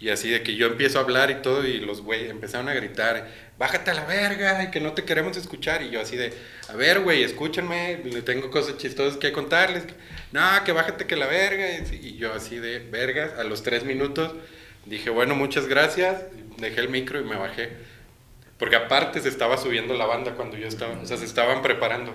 [0.00, 2.74] y así de que yo empiezo a hablar y todo y los güeyes empezaron a
[2.74, 3.28] gritar,
[3.58, 5.82] bájate a la verga y que no te queremos escuchar.
[5.82, 6.32] Y yo así de,
[6.68, 9.84] a ver, güey, escúchenme, le tengo cosas chistosas que contarles.
[10.32, 11.64] No, que bájate que la verga.
[11.92, 14.34] Y yo así de, vergas, a los tres minutos
[14.84, 16.24] dije, bueno, muchas gracias,
[16.56, 17.70] dejé el micro y me bajé.
[18.58, 22.12] Porque aparte se estaba subiendo la banda cuando yo estaba, o sea, se estaban preparando.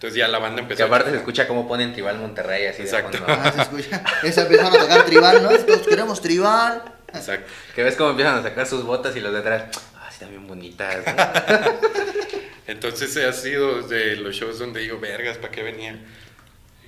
[0.00, 0.78] Entonces ya la banda empezó.
[0.78, 3.18] Que aparte se escucha cómo ponen Tribal Monterrey así Exacto.
[3.18, 3.34] de fondo.
[3.44, 4.02] Ah, se escucha.
[4.22, 5.50] Esa empezaron a tocar tribal, ¿no?
[5.50, 6.82] Todos queremos tribal.
[7.12, 7.50] Exacto.
[7.74, 9.64] Que ves cómo empiezan a sacar sus botas y los de atrás,
[9.96, 11.04] ah, sí, están bien bonitas.
[12.66, 15.96] Entonces ha sido de los shows donde digo, vergas, ¿para qué venía?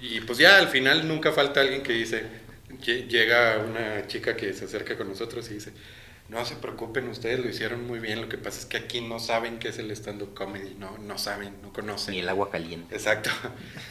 [0.01, 2.25] Y pues ya al final nunca falta alguien que dice,
[2.81, 5.73] lle- llega una chica que se acerca con nosotros y dice,
[6.33, 9.21] no se preocupen, ustedes lo hicieron muy bien, lo que pasa es que aquí no
[9.21, 12.15] saben qué es el stand-up comedy, no, no saben, no conocen.
[12.15, 12.95] Ni el agua caliente.
[12.95, 13.31] Exacto.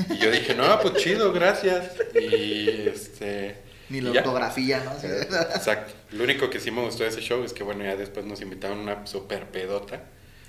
[0.09, 1.93] Y yo dije, no, pues chido, gracias.
[2.15, 3.57] Y este...
[3.89, 4.99] Ni la ortografía, ¿no?
[4.99, 5.07] Sí.
[5.07, 5.93] Exacto.
[6.11, 8.41] Lo único que sí me gustó de ese show es que, bueno, ya después nos
[8.41, 10.05] invitaron a una super pedota.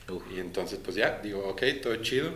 [0.08, 0.22] Uf.
[0.34, 2.32] Y entonces, pues ya, digo, ok, todo chido.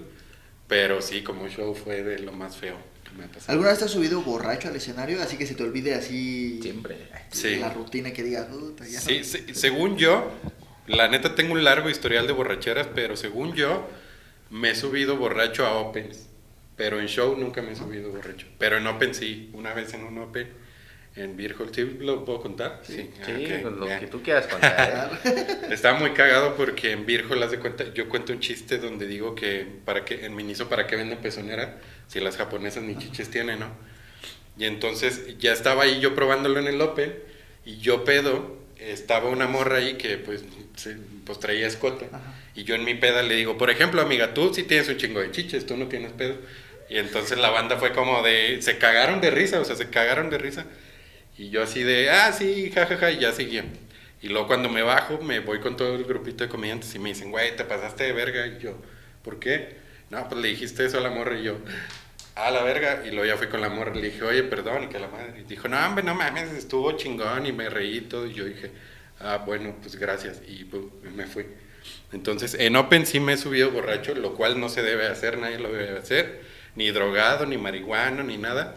[0.66, 2.76] Pero sí, como show fue de lo más feo
[3.09, 3.52] que me ha pasado.
[3.52, 5.20] ¿Alguna vez te has subido borracho al escenario?
[5.22, 6.96] Así que se te olvide así Siempre.
[7.30, 7.57] Sí.
[7.57, 9.24] la rutina que digas, puta, ya Sí, no".
[9.24, 10.30] sí, según yo,
[10.86, 13.88] la neta tengo un largo historial de borracheras, pero según yo,
[14.50, 16.28] me he subido borracho a Opens.
[16.76, 18.46] Pero en show nunca me he subido borracho.
[18.59, 20.48] Pero en Open sí, una vez en un Open,
[21.16, 22.80] en Beer Hall, ¿sí lo puedo contar?
[22.82, 24.00] Sí, Sí, ok, con lo ya.
[24.00, 25.10] que tú quieras contar.
[25.70, 29.34] Estaba muy cagado porque en Virgo las de cuenta, yo cuento un chiste donde digo
[29.34, 33.60] que para que en Miniso para qué venden pezonera si las japonesas ni chiches tienen,
[33.60, 33.70] ¿no?
[34.58, 37.14] Y entonces ya estaba ahí yo probándolo en el Open
[37.64, 40.44] y yo pedo, estaba una morra ahí que pues,
[40.76, 42.34] se- pues traía escote Ajá.
[42.54, 45.20] y yo en mi peda le digo, por ejemplo, amiga, tú sí tienes un chingo
[45.20, 46.36] de chiches, tú no tienes pedo.
[46.88, 50.30] Y entonces la banda fue como de, se cagaron de risa, o sea, se cagaron
[50.30, 50.66] de risa.
[51.39, 53.64] Y yo así de, ah, sí, jajaja, y ya seguía.
[54.22, 57.11] Y luego cuando me bajo, me voy con todo el grupito de comediantes y me
[57.11, 58.47] dicen, güey, te pasaste de verga.
[58.47, 58.76] Y yo,
[59.22, 59.76] ¿por qué?
[60.11, 61.59] No, pues le dijiste eso a la morra y yo,
[62.34, 63.03] a la verga.
[63.07, 65.41] Y luego ya fui con la morra le dije, oye, perdón, y que la madre.
[65.41, 68.26] Y dijo, no, hombre, no mames, estuvo chingón y me reí todo.
[68.26, 68.70] Y yo dije,
[69.20, 70.41] ah, bueno, pues gracias.
[70.47, 70.82] Y pues,
[71.14, 71.47] me fui.
[72.12, 75.59] Entonces, en Open sí me he subido borracho, lo cual no se debe hacer, nadie
[75.59, 76.41] lo debe hacer.
[76.74, 78.74] Ni drogado, ni marihuano, ni nada.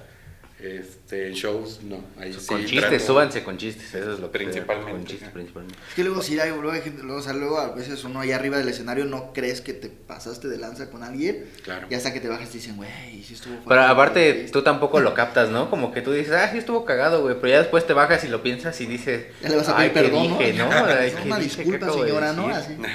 [1.10, 2.03] Este, en shows, no.
[2.20, 5.24] Ahí sí con chistes, trato- súbanse con chistes, eso es lo que Principalmente, Con chistes,
[5.24, 5.34] ajá.
[5.34, 5.80] principalmente.
[5.89, 8.20] Es que luego si hay, luego hay gente, luego, o sea, luego a veces uno
[8.20, 11.47] ahí arriba del escenario no crees que te pasaste de lanza con alguien.
[11.64, 11.88] Claro.
[11.89, 14.51] Y hasta que te bajas te dicen, güey, sí estuvo Pero fuerte, aparte, güey".
[14.51, 15.72] tú tampoco lo captas, ¿no?
[15.72, 17.34] Como que tú dices, ah, sí estuvo cagado, güey.
[17.41, 19.89] Pero ya después te bajas y lo piensas y dices, Ya le vas a ay,
[19.89, 20.70] pedir ¿qué perdón, dije, ¿no?
[20.70, 20.86] no?
[20.86, 22.49] Ay, Es ¿qué una disculpa, señora, ¿no?
[22.49, 22.78] Así.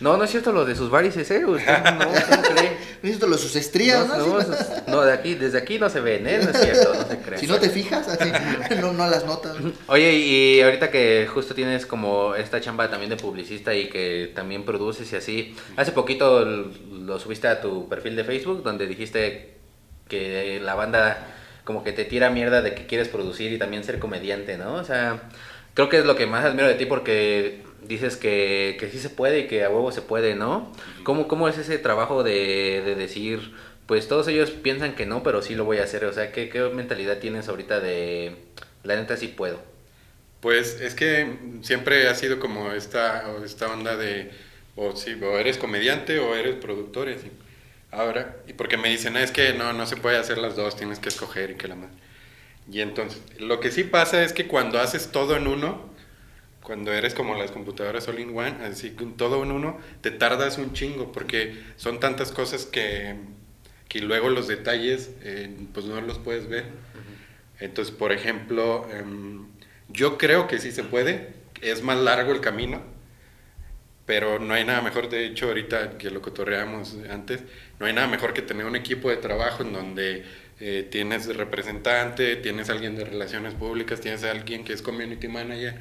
[0.00, 1.44] No, no es cierto lo de sus varices, ¿eh?
[1.44, 2.76] Usted no, ¿cómo cree?
[3.02, 4.38] Necesito lo de sus estrías, No, ¿no?
[4.38, 4.46] no,
[4.86, 6.38] no, de aquí, desde aquí no se ven, ¿eh?
[6.40, 7.38] No es cierto, no se cree.
[7.40, 8.30] Si no te fijas, así,
[8.80, 9.56] no, no las notas.
[9.86, 14.64] Oye, y ahorita que justo tienes como esta chamba también de publicista y que también
[14.64, 19.58] produces y así, hace poquito lo subiste a tu perfil de Facebook donde dijiste
[20.08, 21.34] que la banda
[21.64, 24.74] como que te tira mierda de que quieres producir y también ser comediante, ¿no?
[24.74, 25.28] O sea,
[25.74, 29.10] creo que es lo que más admiro de ti porque dices que, que sí se
[29.10, 30.72] puede y que a huevo se puede, ¿no?
[31.04, 33.52] ¿Cómo, cómo es ese trabajo de, de decir,
[33.88, 36.04] pues todos ellos piensan que no, pero sí lo voy a hacer?
[36.04, 38.36] O sea, ¿qué, qué mentalidad tienes ahorita de,
[38.84, 39.62] la neta sí puedo?
[40.40, 44.30] Pues es que siempre ha sido como esta, esta onda de,
[44.76, 47.30] o sí, o eres comediante o eres productor, y así.
[47.90, 50.98] Ahora, y porque me dicen, es que no, no se puede hacer las dos, tienes
[50.98, 51.94] que escoger y que la madre.
[52.70, 55.88] Y entonces, lo que sí pasa es que cuando haces todo en uno,
[56.62, 60.74] cuando eres como las computadoras all in one, así todo en uno, te tardas un
[60.74, 63.16] chingo porque son tantas cosas que,
[63.88, 66.66] que luego los detalles eh, pues no los puedes ver.
[67.60, 69.46] Entonces, por ejemplo, em,
[69.88, 71.32] yo creo que sí se puede,
[71.62, 72.82] es más largo el camino,
[74.06, 77.40] pero no hay nada mejor, de hecho ahorita que lo cotorreamos antes,
[77.80, 80.24] no hay nada mejor que tener un equipo de trabajo en donde
[80.60, 85.74] eh, tienes representante, tienes alguien de relaciones públicas, tienes alguien que es community manager.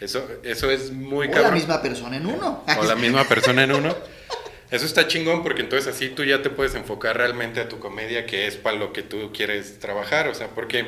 [0.00, 1.54] Eso, eso es muy o la cabrón.
[1.54, 2.64] misma persona en uno.
[2.78, 3.94] O la misma persona en uno.
[4.70, 8.26] Eso está chingón porque entonces así tú ya te puedes enfocar realmente a tu comedia,
[8.26, 10.28] que es para lo que tú quieres trabajar.
[10.28, 10.86] O sea, porque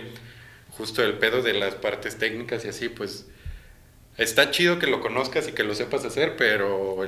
[0.71, 3.27] justo el pedo de las partes técnicas y así, pues
[4.19, 7.05] está chido que lo conozcas y que lo sepas hacer, pero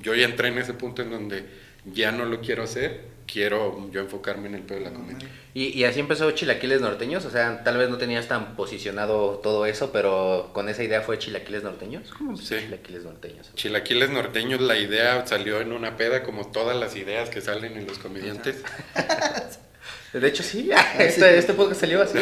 [0.00, 1.44] yo ya entré en ese punto en donde
[1.84, 5.28] ya no lo quiero hacer, quiero yo enfocarme en el pedo de la comedia.
[5.54, 9.66] Y, y así empezó Chilaquiles Norteños, o sea, tal vez no tenías tan posicionado todo
[9.66, 12.10] eso, pero con esa idea fue Chilaquiles Norteños.
[12.16, 12.60] ¿Cómo empezó Sí.
[12.64, 13.50] Chilaquiles Norteños?
[13.54, 17.86] Chilaquiles norteños, la idea salió en una peda, como todas las ideas que salen en
[17.86, 18.62] los comediantes.
[20.20, 22.18] De hecho, sí, este, este podcast salió así.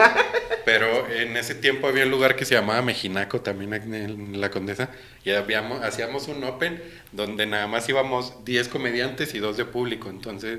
[0.64, 4.90] Pero en ese tiempo había un lugar que se llamaba Mejinaco, también en la Condesa,
[5.24, 6.82] y habíamos, hacíamos un open
[7.12, 10.58] donde nada más íbamos 10 comediantes y dos de público, entonces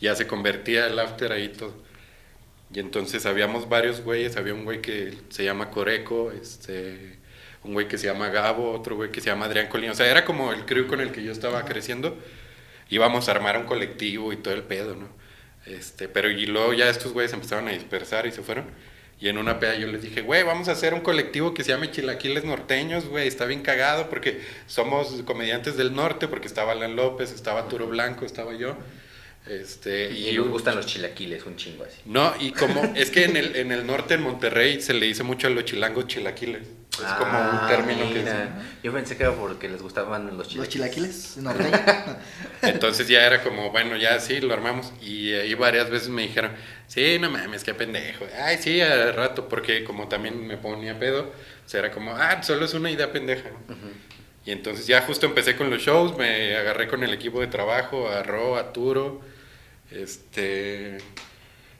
[0.00, 1.74] ya se convertía el after ahí todo.
[2.72, 7.18] Y entonces habíamos varios güeyes, había un güey que se llama Coreco, este,
[7.64, 10.06] un güey que se llama Gabo, otro güey que se llama Adrián Colín, o sea,
[10.06, 12.16] era como el crew con el que yo estaba creciendo,
[12.90, 15.08] íbamos a armar un colectivo y todo el pedo, ¿no?
[15.68, 18.64] Este, pero y luego ya estos güeyes empezaron a dispersar y se fueron.
[19.20, 21.70] Y en una peda yo les dije, güey, vamos a hacer un colectivo que se
[21.72, 26.94] llame Chilaquiles Norteños, güey, está bien cagado porque somos comediantes del norte, porque estaba Alan
[26.94, 28.76] López, estaba Turo Blanco, estaba yo.
[29.48, 31.96] Este, Y me gustan los chilaquiles, un chingo así.
[32.04, 35.22] No, y como, es que en el, en el norte, en Monterrey, se le dice
[35.22, 36.62] mucho a los chilangos chilaquiles.
[36.62, 38.62] Es como Ah, un término que mira.
[38.82, 40.56] Yo pensé que era porque les gustaban los chilaquiles.
[40.56, 41.80] Los chilaquiles norteños.
[42.62, 44.92] Entonces ya era como, bueno, ya sí, lo armamos.
[45.00, 46.50] Y ahí varias veces me dijeron,
[46.88, 48.26] sí, no mames, qué pendejo.
[48.42, 51.32] Ay, sí, al rato, porque como también me ponía pedo,
[51.64, 53.50] o sea, era como, ah, solo es una idea pendeja.
[54.44, 58.08] Y entonces ya justo empecé con los shows, me agarré con el equipo de trabajo,
[58.08, 59.20] a Ro, a Turo.
[59.90, 60.98] Este.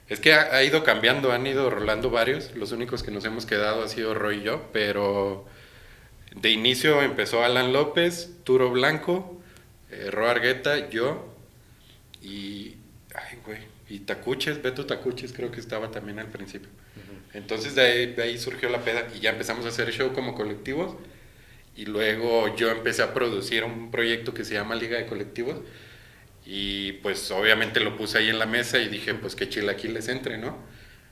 [0.07, 2.55] Es que ha, ha ido cambiando, han ido rolando varios.
[2.55, 5.45] Los únicos que nos hemos quedado ha sido Roy y yo, pero
[6.35, 9.39] de inicio empezó Alan López, Turo Blanco,
[9.91, 11.33] eh, Ro Argueta, yo
[12.21, 12.75] y.
[13.15, 13.59] Ay, güey.
[13.89, 16.69] Y Tacuches, Beto Tacuches, creo que estaba también al principio.
[17.33, 20.35] Entonces de ahí, de ahí surgió la peda y ya empezamos a hacer show como
[20.35, 20.95] colectivos.
[21.75, 25.57] Y luego yo empecé a producir un proyecto que se llama Liga de Colectivos.
[26.51, 30.37] Y pues obviamente lo puse ahí en la mesa y dije, pues que Chilaquiles entre,
[30.39, 30.57] ¿no?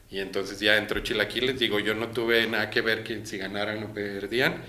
[0.09, 1.59] Y entonces ya entró Chilaquiles.
[1.59, 4.63] Digo, yo no tuve nada que ver que si ganaran o perdían.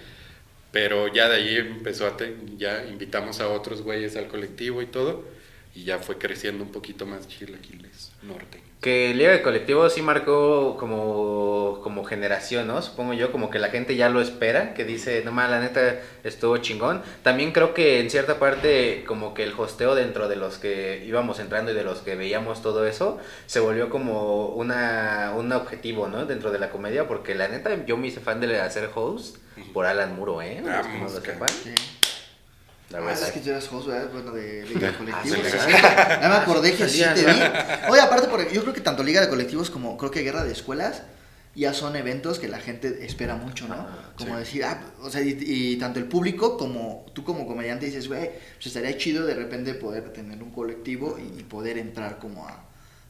[0.73, 2.17] Pero ya de ahí empezó a...
[2.17, 5.29] te- ya invitamos a otros güeyes al colectivo y todo.
[5.75, 8.68] Y ya fue creciendo un poquito más Chilaquiles Norte.
[8.81, 12.81] Que Liga de Colectivos sí marcó como, como generación, ¿no?
[12.81, 15.97] Supongo yo, como que la gente ya lo espera, que dice, no más, la neta
[16.23, 17.03] estuvo chingón.
[17.25, 21.41] También creo que en cierta parte, como que el hosteo dentro de los que íbamos
[21.41, 26.25] entrando y de los que veíamos todo eso, se volvió como una, un objetivo, ¿no?
[26.25, 29.39] Dentro de la comedia, porque la neta yo me hice fan de hacer host
[29.73, 30.63] por Alan Muro, ¿eh?
[30.65, 31.49] Los que no lo sepan.
[31.49, 31.75] Sí.
[32.91, 33.23] La Ah, verdad.
[33.29, 34.09] es que tú eras host, ¿verdad?
[34.13, 35.39] Bueno, de Liga de Colectivos.
[35.47, 35.59] sí.
[35.59, 35.69] sí.
[35.73, 37.33] Ya me acordé que sí te vi.
[37.91, 40.53] Oye, aparte, por- yo creo que tanto Liga de Colectivos como creo que Guerra de
[40.53, 41.03] Escuelas
[41.55, 43.75] ya son eventos que la gente espera mucho, ¿no?
[43.75, 44.39] Ah, como sí.
[44.41, 48.31] decir, ah, o sea, y, y tanto el público como tú como comediante dices, güey,
[48.55, 52.65] pues estaría chido de repente poder tener un colectivo y, y poder entrar como a,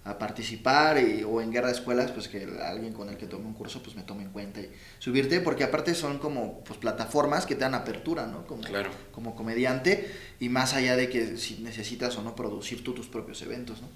[0.09, 3.47] a participar y- o en Guerra de Escuelas, pues que alguien con el que tome
[3.47, 7.45] un curso pues me tome en cuenta y subirte, porque aparte son como pues plataformas
[7.47, 8.47] que te dan apertura, ¿no?
[8.47, 8.91] Como, Claro.
[9.13, 13.43] como comediante y más allá de que si necesitas o no producir tú tus propios
[13.43, 13.89] eventos, ¿no?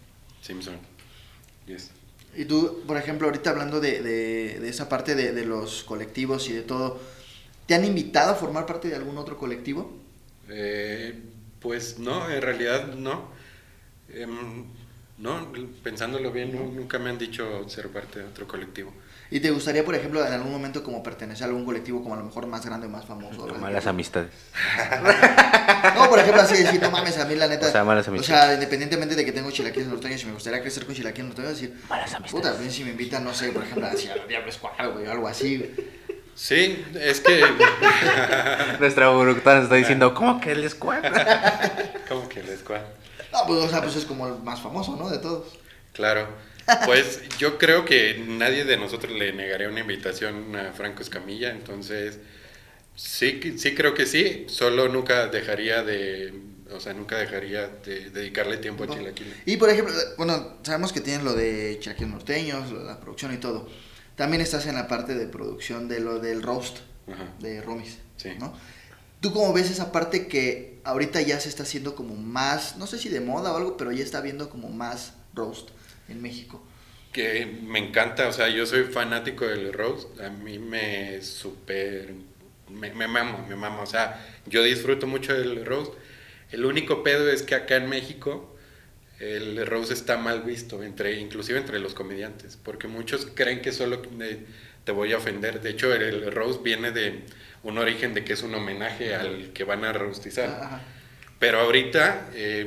[0.42, 0.76] Simpson.
[1.66, 1.90] Yes.
[2.36, 6.48] Y tú, por ejemplo, ahorita hablando de, de- de esa parte de, de los colectivos
[6.48, 7.00] y de todo,
[7.66, 9.92] ¿te han invitado a formar parte de algún otro colectivo?
[10.48, 11.14] Eh,
[11.60, 13.28] pues no, en realidad no.
[14.12, 14.64] Em,
[15.18, 15.52] no,
[15.82, 18.92] pensándolo bien, no, nunca me han dicho ser parte de otro colectivo.
[19.30, 22.18] ¿Y te gustaría, por ejemplo, en algún momento como pertenecer a algún colectivo como a
[22.18, 23.46] lo mejor más grande o más famoso?
[23.46, 23.60] ¿verdad?
[23.60, 24.30] Malas amistades.
[25.94, 27.66] No, por ejemplo, así decir, no mames, a mí la neta.
[27.66, 28.44] O sea, malas O amistades.
[28.44, 31.74] sea, independientemente de que tengo chilaquiles norteños, si me gustaría crecer con chilaquiles norteños, decir,
[31.88, 32.30] Malas amistades.
[32.32, 35.12] puta, pues, si me invitan, no sé, por ejemplo, hacia el Diablo Squad, güey, o
[35.12, 35.58] algo así.
[35.58, 35.70] güey.
[36.34, 37.42] Sí, es que...
[38.80, 41.02] Nuestra productora nos está diciendo, ¿cómo que el squad?
[42.08, 42.84] ¿Cómo que la escuela?
[43.33, 45.09] No, pues, o sea, pues es como el más famoso, ¿no?
[45.09, 45.59] De todos.
[45.93, 46.28] Claro.
[46.85, 52.18] Pues yo creo que nadie de nosotros le negaría una invitación a Franco Escamilla, entonces
[52.95, 56.33] sí, sí creo que sí, solo nunca dejaría de,
[56.70, 58.89] o sea, nunca dejaría de dedicarle tiempo a.
[58.89, 59.35] Chilaquiles.
[59.45, 63.35] Y por ejemplo, bueno, sabemos que tienen lo de chilaquiles norteños, lo de la producción
[63.35, 63.68] y todo.
[64.14, 66.78] También estás en la parte de producción de lo del roast
[67.12, 67.24] Ajá.
[67.41, 68.30] de Romis, Sí.
[68.39, 68.55] ¿no?
[69.20, 72.99] ¿Tú cómo ves esa parte que ahorita ya se está haciendo como más, no sé
[72.99, 75.70] si de moda o algo, pero ya está viendo como más roast
[76.09, 76.62] en México?
[77.12, 82.14] Que me encanta, o sea, yo soy fanático del roast, a mí me super,
[82.70, 85.93] me, me mamo, me mamo, o sea, yo disfruto mucho del roast.
[86.51, 88.57] El único pedo es que acá en México
[89.20, 93.99] el roast está mal visto, entre, inclusive entre los comediantes, porque muchos creen que solo
[93.99, 94.47] de-
[94.85, 95.61] te voy a ofender.
[95.62, 97.24] De hecho, el roast viene de
[97.62, 100.48] un origen de que es un homenaje al que van a roastizar.
[100.50, 100.80] Ajá.
[101.38, 102.66] Pero ahorita, eh,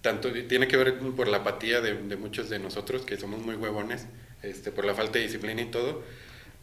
[0.00, 3.54] tanto tiene que ver por la apatía de, de muchos de nosotros, que somos muy
[3.54, 4.06] huevones,
[4.42, 6.02] este, por la falta de disciplina y todo.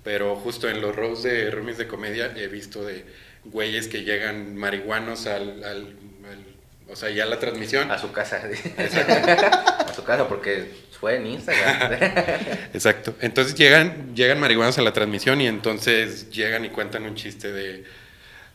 [0.03, 3.05] Pero justo en los roasts de roomies de comedia he visto de
[3.45, 5.95] güeyes que llegan marihuanos al, al-
[6.25, 6.45] al-
[6.91, 7.91] o sea, ya a la transmisión.
[7.91, 8.41] A su casa.
[8.77, 11.93] a su casa, porque fue en Instagram.
[12.73, 13.15] Exacto.
[13.21, 17.83] Entonces llegan, llegan marihuanos a la transmisión y entonces llegan y cuentan un chiste de...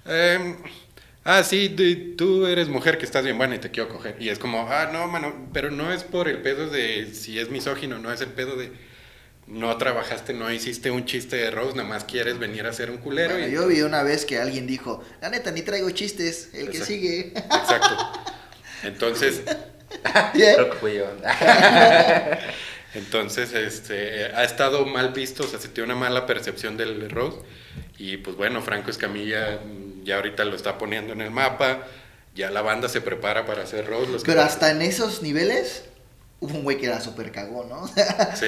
[0.07, 0.57] em,
[1.25, 4.17] ah, sí, de- tú eres mujer que estás bien buena y te quiero coger.
[4.21, 7.51] Y es como, ah, no, mano, pero no es por el pedo de si es
[7.51, 8.71] misógino, no es el pedo de...
[9.47, 12.97] No trabajaste, no hiciste un chiste de Rose, nada más quieres venir a ser un
[12.97, 13.35] culero.
[13.35, 16.71] Bueno, y- yo vi una vez que alguien dijo, la neta, ni traigo chistes, el
[16.71, 17.33] que sigue.
[17.37, 17.95] Exacto.
[18.85, 19.43] Entonces,
[20.33, 21.07] Creo que fui yo.
[22.95, 27.39] Entonces, este, ha estado mal visto, o sea, se tiene una mala percepción del Rose.
[27.99, 29.59] Y pues bueno, Franco Escamilla
[30.05, 31.81] ya ahorita lo está poniendo en el mapa,
[32.35, 34.11] ya la banda se prepara para hacer Rose.
[34.13, 35.85] Los que- Pero hasta en esos niveles,
[36.41, 37.89] hubo un güey que era súper cagón, ¿no?
[38.37, 38.47] Sí,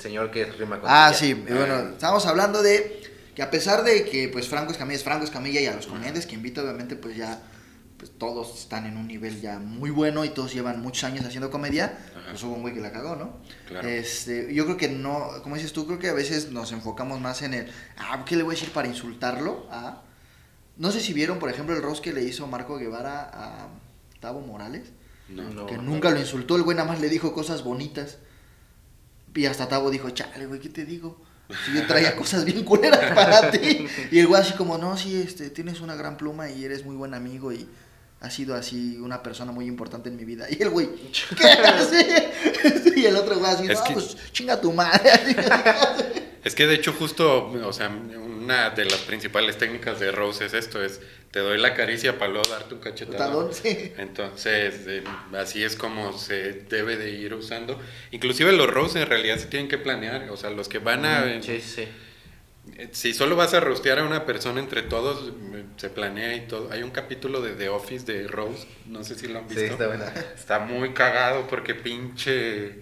[0.00, 3.00] Señor que rima con Ah, sí, y bueno, estamos hablando de
[3.34, 6.26] que a pesar de que pues Franco Escamilla es Franco Escamilla y a los comediantes
[6.26, 7.40] que invita obviamente pues ya
[8.02, 11.52] pues todos están en un nivel ya muy bueno y todos llevan muchos años haciendo
[11.52, 12.30] comedia, Ajá.
[12.30, 13.36] pues hubo un güey que la cagó, ¿no?
[13.68, 13.86] Claro.
[13.86, 17.42] Este, yo creo que no, como dices tú, creo que a veces nos enfocamos más
[17.42, 19.68] en el, ah, ¿qué le voy a decir para insultarlo?
[19.70, 20.02] Ah,
[20.78, 23.68] no sé si vieron, por ejemplo, el roast que le hizo Marco Guevara a
[24.18, 24.90] Tavo Morales,
[25.28, 25.44] no.
[25.50, 25.66] No.
[25.66, 28.18] que nunca lo insultó, el güey nada más le dijo cosas bonitas.
[29.32, 31.22] Y hasta Tavo dijo, chale, güey, ¿qué te digo?
[31.64, 33.86] Si yo traía cosas bien culeras para ti.
[34.10, 36.96] Y el güey así como, no, sí, este, tienes una gran pluma y eres muy
[36.96, 37.68] buen amigo y
[38.22, 40.46] has sido así una persona muy importante en mi vida.
[40.48, 40.88] Y el güey,
[41.36, 41.48] ¿qué?
[41.90, 42.92] Sí.
[42.96, 45.10] Y el otro güey así, Es no, que- pues chinga tu madre.
[46.44, 50.54] Es que de hecho justo, o sea, una de las principales técnicas de Rose es
[50.54, 51.00] esto, es
[51.30, 53.54] te doy la caricia para luego darte un cachetadón.
[53.54, 53.92] Sí.
[53.96, 55.04] Entonces, eh,
[55.38, 57.80] así es como se debe de ir usando.
[58.10, 61.40] Inclusive los Rose en realidad se tienen que planear, o sea, los que van a...
[61.42, 61.86] Sí, sí.
[62.92, 65.32] Si solo vas a rostear a una persona entre todos,
[65.76, 66.70] se planea y todo.
[66.70, 69.72] Hay un capítulo de The Office de Rose, no sé si lo han Sí, visto.
[69.72, 70.06] está buena.
[70.36, 72.80] Está muy cagado porque pinche.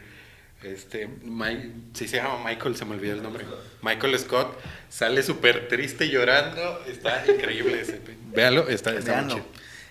[0.62, 1.08] Este.
[1.22, 3.46] Mi- sí, se llama Michael, se me olvidó el nombre.
[3.80, 4.58] Michael Scott
[4.90, 6.84] sale súper triste llorando.
[6.86, 8.00] Está increíble ese.
[8.34, 9.34] Véalo, está, está muy Veanlo.
[9.34, 9.46] chido.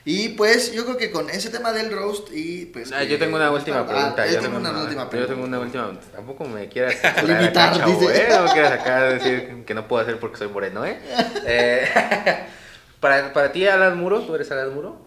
[0.06, 2.92] Y pues yo creo que con ese tema del roast y pues...
[2.92, 4.26] Ah, que- yo tengo una última Ah, pregunta.
[4.26, 5.34] yo yo tengo una última Yo pregunta.
[5.34, 6.00] tengo una última.
[6.14, 6.96] Tampoco me quieras
[7.28, 8.06] Limitar, acá, dice.
[8.24, 8.28] ¿eh?
[8.30, 10.98] No me quieras acá decir que no puedo hacer porque soy moreno, ¿eh?
[11.46, 11.88] Eh,
[13.00, 15.06] para, para ti, Alan Muro, ¿tú eres Alan Muro?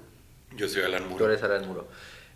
[0.57, 1.25] Yo soy Alan Tú Moore.
[1.27, 1.89] eres Alan Muro.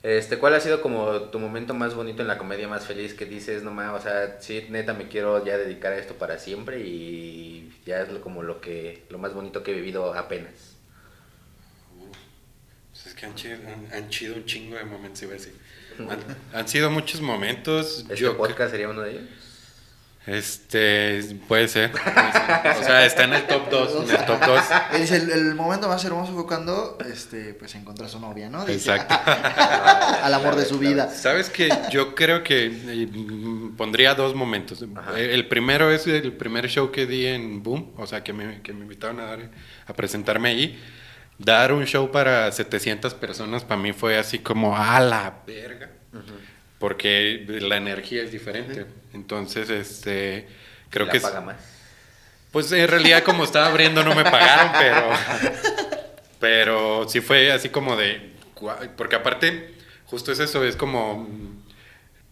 [0.02, 3.24] Este, ¿Cuál ha sido como tu momento más bonito en la comedia más feliz que
[3.26, 6.80] dices, no más, o sea, sí, neta, me quiero ya dedicar a esto para siempre
[6.80, 10.75] y ya es lo- como lo que, lo más bonito que he vivido apenas?
[13.16, 15.54] Que han, chido- han, han sido un chingo de momentos, iba a decir.
[15.98, 16.18] Han,
[16.52, 18.00] han sido muchos momentos.
[18.02, 19.22] ¿Este yo podcast sería uno de ellos?
[20.26, 21.92] Este, puede ser.
[21.94, 24.10] O sea, está en el top 2.
[24.10, 24.60] En el top 2.
[24.94, 28.50] Él dice, el, el momento más hermoso fue cuando este, pues encontró a su novia,
[28.50, 28.66] ¿no?
[28.66, 29.14] Dice, Exacto.
[30.24, 31.08] al amor de su vida.
[31.10, 33.08] Sabes que yo creo que eh,
[33.76, 34.84] pondría dos momentos.
[34.96, 35.18] Ajá.
[35.18, 38.62] Eh, El primero es el primer show que di en Boom, o sea, que me,
[38.62, 39.50] que me invitaron a, dar,
[39.86, 40.82] a presentarme ahí.
[41.38, 45.90] Dar un show para 700 personas para mí fue así como a la verga,
[46.78, 48.86] porque la energía es diferente.
[49.12, 50.48] Entonces, este,
[50.90, 51.56] creo ¿La que es- paga más?
[52.52, 55.10] Pues en realidad como estaba abriendo no me pagaron, pero
[56.40, 58.32] pero sí fue así como de
[58.96, 59.74] porque aparte
[60.06, 61.28] justo es eso, es como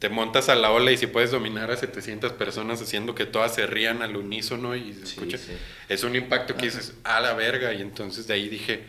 [0.04, 3.54] te montas a la ola y si puedes dominar a 700 personas haciendo que todas
[3.54, 5.52] se rían al unísono y se Sí, escucha, sí.
[5.88, 8.82] es un impacto que dices, a la verga, y entonces de ahí dije,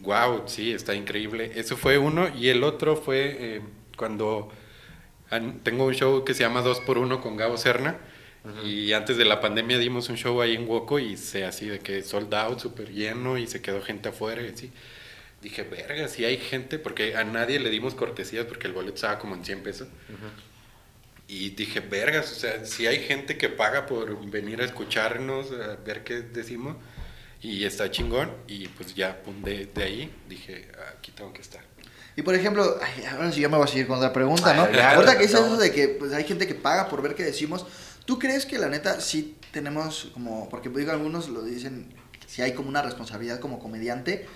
[0.00, 1.52] wow, sí, está increíble.
[1.54, 3.60] Eso fue uno, y el otro fue eh,
[3.98, 4.50] cuando
[5.28, 7.98] an- tengo un show que se llama 2 por 1 con Gabo Serna,
[8.64, 11.78] y antes de la pandemia dimos un show ahí en Woco y se así de
[11.80, 14.70] que sold out, súper lleno, y se quedó gente afuera, y así.
[15.42, 19.18] Dije, verga, si hay gente, porque a nadie le dimos cortesías porque el boleto estaba
[19.18, 19.88] como en 100 pesos.
[21.26, 25.76] Y dije, vergas, o sea, si hay gente que paga por venir a escucharnos, a
[25.76, 26.76] ver qué decimos,
[27.40, 31.62] y está chingón, y pues ya, pum, de, de ahí dije, aquí tengo que estar.
[32.16, 34.64] Y por ejemplo, ay, ahora sí ya me voy a seguir con otra pregunta, ¿no?
[34.64, 35.46] Ay, ya, Ahorita que dices no.
[35.46, 37.66] eso de que pues, hay gente que paga por ver qué decimos,
[38.04, 41.92] ¿tú crees que la neta sí tenemos como, porque digo, algunos lo dicen,
[42.26, 44.26] si hay como una responsabilidad como comediante,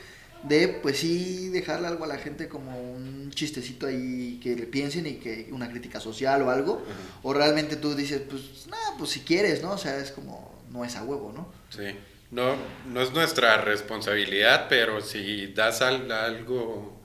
[0.43, 5.07] de pues sí dejarle algo a la gente como un chistecito ahí que le piensen
[5.07, 6.85] y que una crítica social o algo,
[7.23, 9.73] o realmente tú dices, pues nada, pues si quieres, ¿no?
[9.73, 11.49] O sea, es como no es a huevo, ¿no?
[11.71, 11.97] Sí.
[12.31, 12.57] No,
[12.93, 17.01] no es nuestra responsabilidad, pero si das al- algo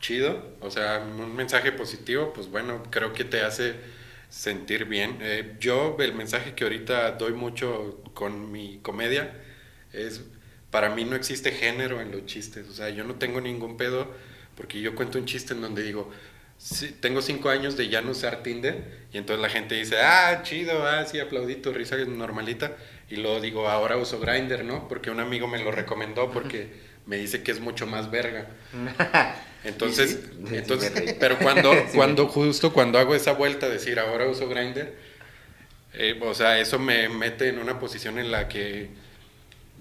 [0.00, 3.74] chido, o sea, un mensaje positivo, pues bueno, creo que te hace
[4.28, 5.18] sentir bien.
[5.20, 9.40] Eh, yo el mensaje que ahorita doy mucho con mi comedia
[9.92, 10.20] es,
[10.76, 14.12] para mí no existe género en los chistes, o sea, yo no tengo ningún pedo
[14.54, 16.12] porque yo cuento un chiste en donde digo,
[16.58, 20.42] sí, tengo cinco años de ya no usar Tinder y entonces la gente dice, ah,
[20.42, 22.76] chido, ah, sí, aplaudito, risa normalita.
[23.08, 24.86] Y luego digo, ahora uso Grindr, ¿no?
[24.86, 26.68] Porque un amigo me lo recomendó porque
[27.06, 28.46] me dice que es mucho más verga.
[29.64, 34.92] Entonces, entonces pero cuando, cuando justo cuando hago esa vuelta, decir, ahora uso Grindr,
[35.94, 39.05] eh, o sea, eso me mete en una posición en la que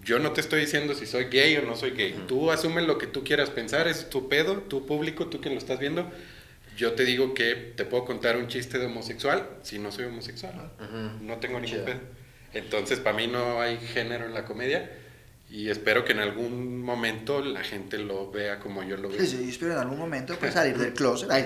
[0.05, 2.15] yo no te estoy diciendo si soy gay o no soy gay.
[2.27, 5.59] Tú asume lo que tú quieras pensar, es tu pedo, tu público, tú quien lo
[5.59, 6.09] estás viendo.
[6.77, 10.71] Yo te digo que te puedo contar un chiste de homosexual si no soy homosexual.
[10.79, 11.23] Ujú.
[11.25, 11.85] No tengo ningún Chido.
[11.85, 11.99] pedo.
[12.53, 14.91] Entonces, para mí no hay género en la comedia
[15.49, 19.19] y espero que en algún momento la gente lo vea como yo lo veo.
[19.19, 21.31] Sí, sí, espero en algún momento pues, salir del closet.
[21.31, 21.45] Ay.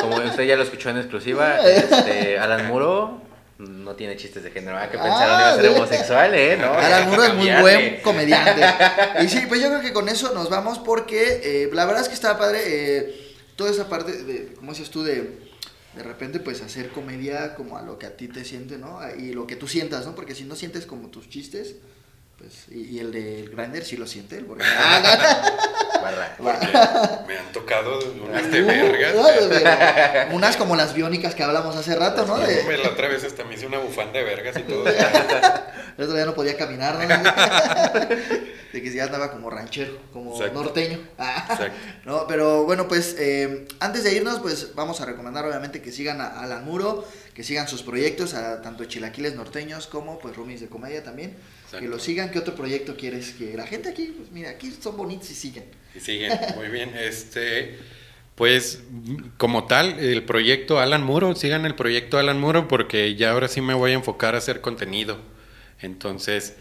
[0.00, 3.29] Como usted ya lo escuchó en exclusiva, este, Alan Muro
[3.60, 4.76] no tiene chistes de género.
[4.78, 5.76] Ah, que Ah, pensaron iba a ser sí.
[5.76, 6.56] homosexual, ¿eh?
[6.60, 8.62] No, Alan Moore es muy buen comediante.
[9.24, 12.08] Y sí, pues yo creo que con eso nos vamos porque eh, la verdad es
[12.08, 15.50] que estaba padre eh, toda esa parte de, como dices tú, de
[15.94, 19.00] de repente pues hacer comedia como a lo que a ti te siente, ¿no?
[19.18, 20.14] Y lo que tú sientas, ¿no?
[20.14, 21.74] Porque si no sientes como tus chistes,
[22.38, 24.64] pues, y, y el del Grinder sí lo siente, él, porque...
[26.00, 27.24] Barra.
[27.26, 29.12] Me han tocado unas de vergas.
[29.48, 32.38] Pero Unas como las biónicas que hablamos hace rato, ¿no?
[32.38, 34.84] De- La otra vez hasta me hice una bufanda de vergas y todo.
[35.98, 37.00] El otro día no podía caminar, ¿no?
[38.72, 40.62] De que ya andaba como ranchero, como Exacto.
[40.62, 41.00] norteño.
[41.18, 41.76] Ah, Exacto.
[42.04, 46.20] No, pero bueno, pues eh, antes de irnos, pues vamos a recomendar obviamente que sigan
[46.20, 50.68] a Alan Muro, que sigan sus proyectos, a tanto Chilaquiles Norteños como pues Rumis de
[50.68, 51.36] Comedia también.
[51.64, 51.80] Exacto.
[51.80, 52.30] Que lo sigan.
[52.30, 53.32] ¿Qué otro proyecto quieres?
[53.32, 55.64] Que la gente aquí, pues mira, aquí son bonitos y siguen.
[55.94, 56.92] Y siguen, muy bien.
[56.96, 57.78] Este,
[58.34, 58.80] pues,
[59.36, 63.60] como tal, el proyecto Alan Muro, sigan el proyecto Alan Muro porque ya ahora sí
[63.60, 65.18] me voy a enfocar a hacer contenido.
[65.80, 66.54] Entonces,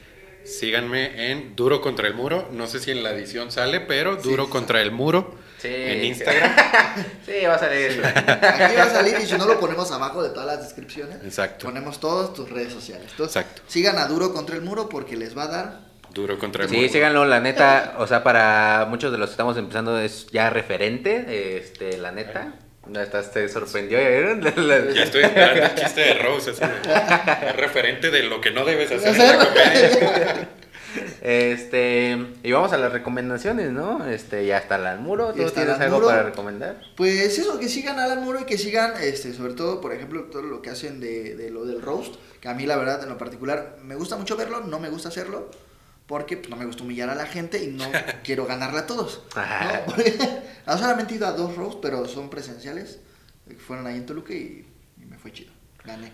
[0.46, 2.50] síganme en Duro contra el Muro.
[2.52, 5.68] No sé si en la edición sale, pero Duro sí contra el Muro Sí.
[5.70, 6.56] en Instagram.
[7.26, 8.02] Sí, va a salir.
[8.06, 11.18] Aquí va a salir y si no lo ponemos abajo de todas las descripciones.
[11.24, 11.66] Exacto.
[11.66, 13.08] Ponemos todas tus redes sociales.
[13.12, 13.62] Entonces, Exacto.
[13.68, 16.78] sigan a Duro contra el Muro porque les va a dar Duro contra el Sí,
[16.78, 16.89] Muro.
[16.91, 21.57] síganlo, la neta, o sea, para muchos de los que estamos empezando es ya referente,
[21.57, 22.55] este, la neta.
[22.88, 24.41] No estás, te sorprendió, ¿ya vieron?
[24.95, 28.91] Ya estoy esperando el chiste de Rose, así es referente de lo que no debes
[28.91, 30.49] hacer en la comedia.
[31.22, 34.07] Este, y vamos a las recomendaciones, ¿no?
[34.07, 36.07] Este, ya está Alan Muro, ¿tú está tienes Alan algo Muro.
[36.07, 36.82] para recomendar?
[36.97, 40.41] Pues eso, que sigan Alan Muro y que sigan, este, sobre todo, por ejemplo, todo
[40.41, 43.18] lo que hacen de, de lo del roast, que a mí la verdad, en lo
[43.20, 45.51] particular, me gusta mucho verlo, no me gusta hacerlo,
[46.10, 47.86] porque pues, no me gusta humillar a la gente y no
[48.24, 49.22] quiero ganarle a todos.
[49.36, 49.86] Ajá.
[49.88, 49.93] ¿no?
[50.66, 52.99] No solamente he ido a dos roasts, pero son presenciales,
[53.60, 54.66] fueron ahí en Toluca y,
[54.97, 55.53] y me fue chido,
[55.86, 56.12] gané.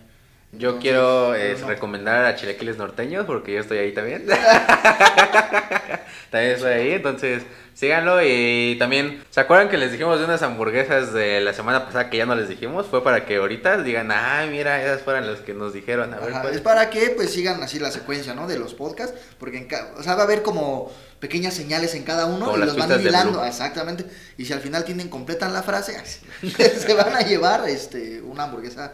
[0.58, 4.26] Yo quiero es, recomendar a Chilaquiles Norteños porque yo estoy ahí también.
[6.30, 7.44] también estoy ahí, entonces
[7.74, 12.10] síganlo y también, ¿se acuerdan que les dijimos de unas hamburguesas de la semana pasada
[12.10, 12.88] que ya no les dijimos?
[12.88, 16.14] Fue para que ahorita digan, ay, mira, esas fueron las que nos dijeron.
[16.14, 16.56] A ver, Ajá, ¿cuál?
[16.56, 18.48] es para que pues sigan así la secuencia, ¿no?
[18.48, 22.28] De los podcasts, porque en o sea, va a haber como pequeñas señales en cada
[22.28, 24.06] uno Como y los van hilando, exactamente.
[24.38, 26.02] Y si al final tienen completan la frase,
[26.42, 28.94] se van a llevar este una hamburguesa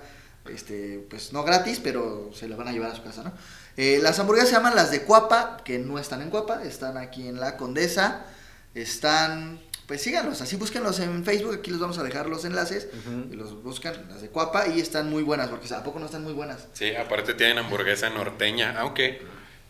[0.53, 3.33] este pues no gratis, pero se la van a llevar a su casa, ¿no?
[3.77, 7.27] Eh, las hamburguesas se llaman las de Cuapa, que no están en Cuapa, están aquí
[7.27, 8.25] en la Condesa.
[8.73, 9.59] Están
[9.91, 12.87] pues síganlos, así búsquenlos en Facebook, aquí les vamos a dejar los enlaces.
[12.93, 13.33] Ujú.
[13.33, 16.23] y los buscan las de Cuapa y están muy buenas, porque ¿a poco no están
[16.23, 16.67] muy buenas?
[16.71, 19.21] Sí, aparte tienen hamburguesa norteña, aunque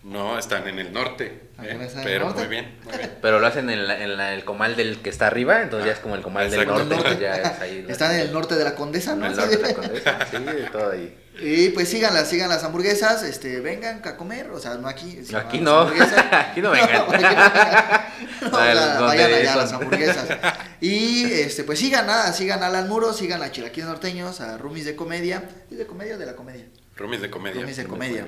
[0.03, 1.25] no están en el norte.
[1.61, 1.69] ¿eh?
[1.71, 2.39] En el Pero norte.
[2.41, 3.17] muy bien, muy bien.
[3.21, 5.93] Pero lo hacen en, la- en la- el comal del que está arriba, entonces ya
[5.93, 7.83] es como el comal del norte, ya es ahí.
[7.83, 9.27] la- Están en el norte de la Condesa, en ¿no?
[9.27, 11.17] el norte de la Condesa, sí, de todo ahí.
[11.39, 15.19] Y pues síganlas, sigan las hamburguesas, este, vengan a comer, o sea, no aquí.
[15.31, 15.37] no.
[15.39, 16.33] Aquí no vengan.
[16.33, 17.11] aquí no vengan.
[18.41, 20.27] No, o Ah, sea, donde vayan allá a las hamburguesas.
[20.81, 24.83] Y este, pues sigan a, sigan a Alan Muro, sigan a Chilaquiles Norteños, a Rumis
[24.85, 25.43] de Comedia.
[25.71, 26.65] ¿Es de comedia o de la comedia?
[26.97, 27.61] Rumis de comedia.
[27.61, 28.25] Rumis de comedia.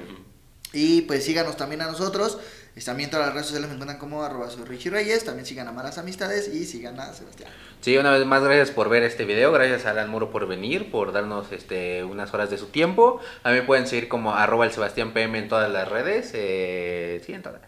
[0.74, 2.40] Y pues síganos también a nosotros.
[2.76, 5.24] Es- También todas las redes sociales me encuentran como arroba soy Richie Reyes.
[5.24, 7.52] También sigan a Malas Amistades y sigan a Sebastián.
[7.82, 10.90] Sí, una vez más gracias por ver este video, gracias a Alan Muro por venir,
[10.90, 13.20] por darnos este unas horas de su tiempo.
[13.44, 16.32] A mí pueden seguir como arroba el Sebastián PM en todas las redes.
[16.34, 17.62] Eh, sí, en todas.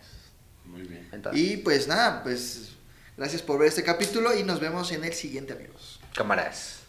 [0.65, 1.07] Muy bien.
[1.11, 1.37] En todas.
[1.37, 2.69] Y pues nada, pues
[3.17, 5.99] gracias por ver este capítulo y nos vemos en el siguiente, amigos.
[6.15, 6.79] Cámaras.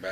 [0.00, 0.10] Bye.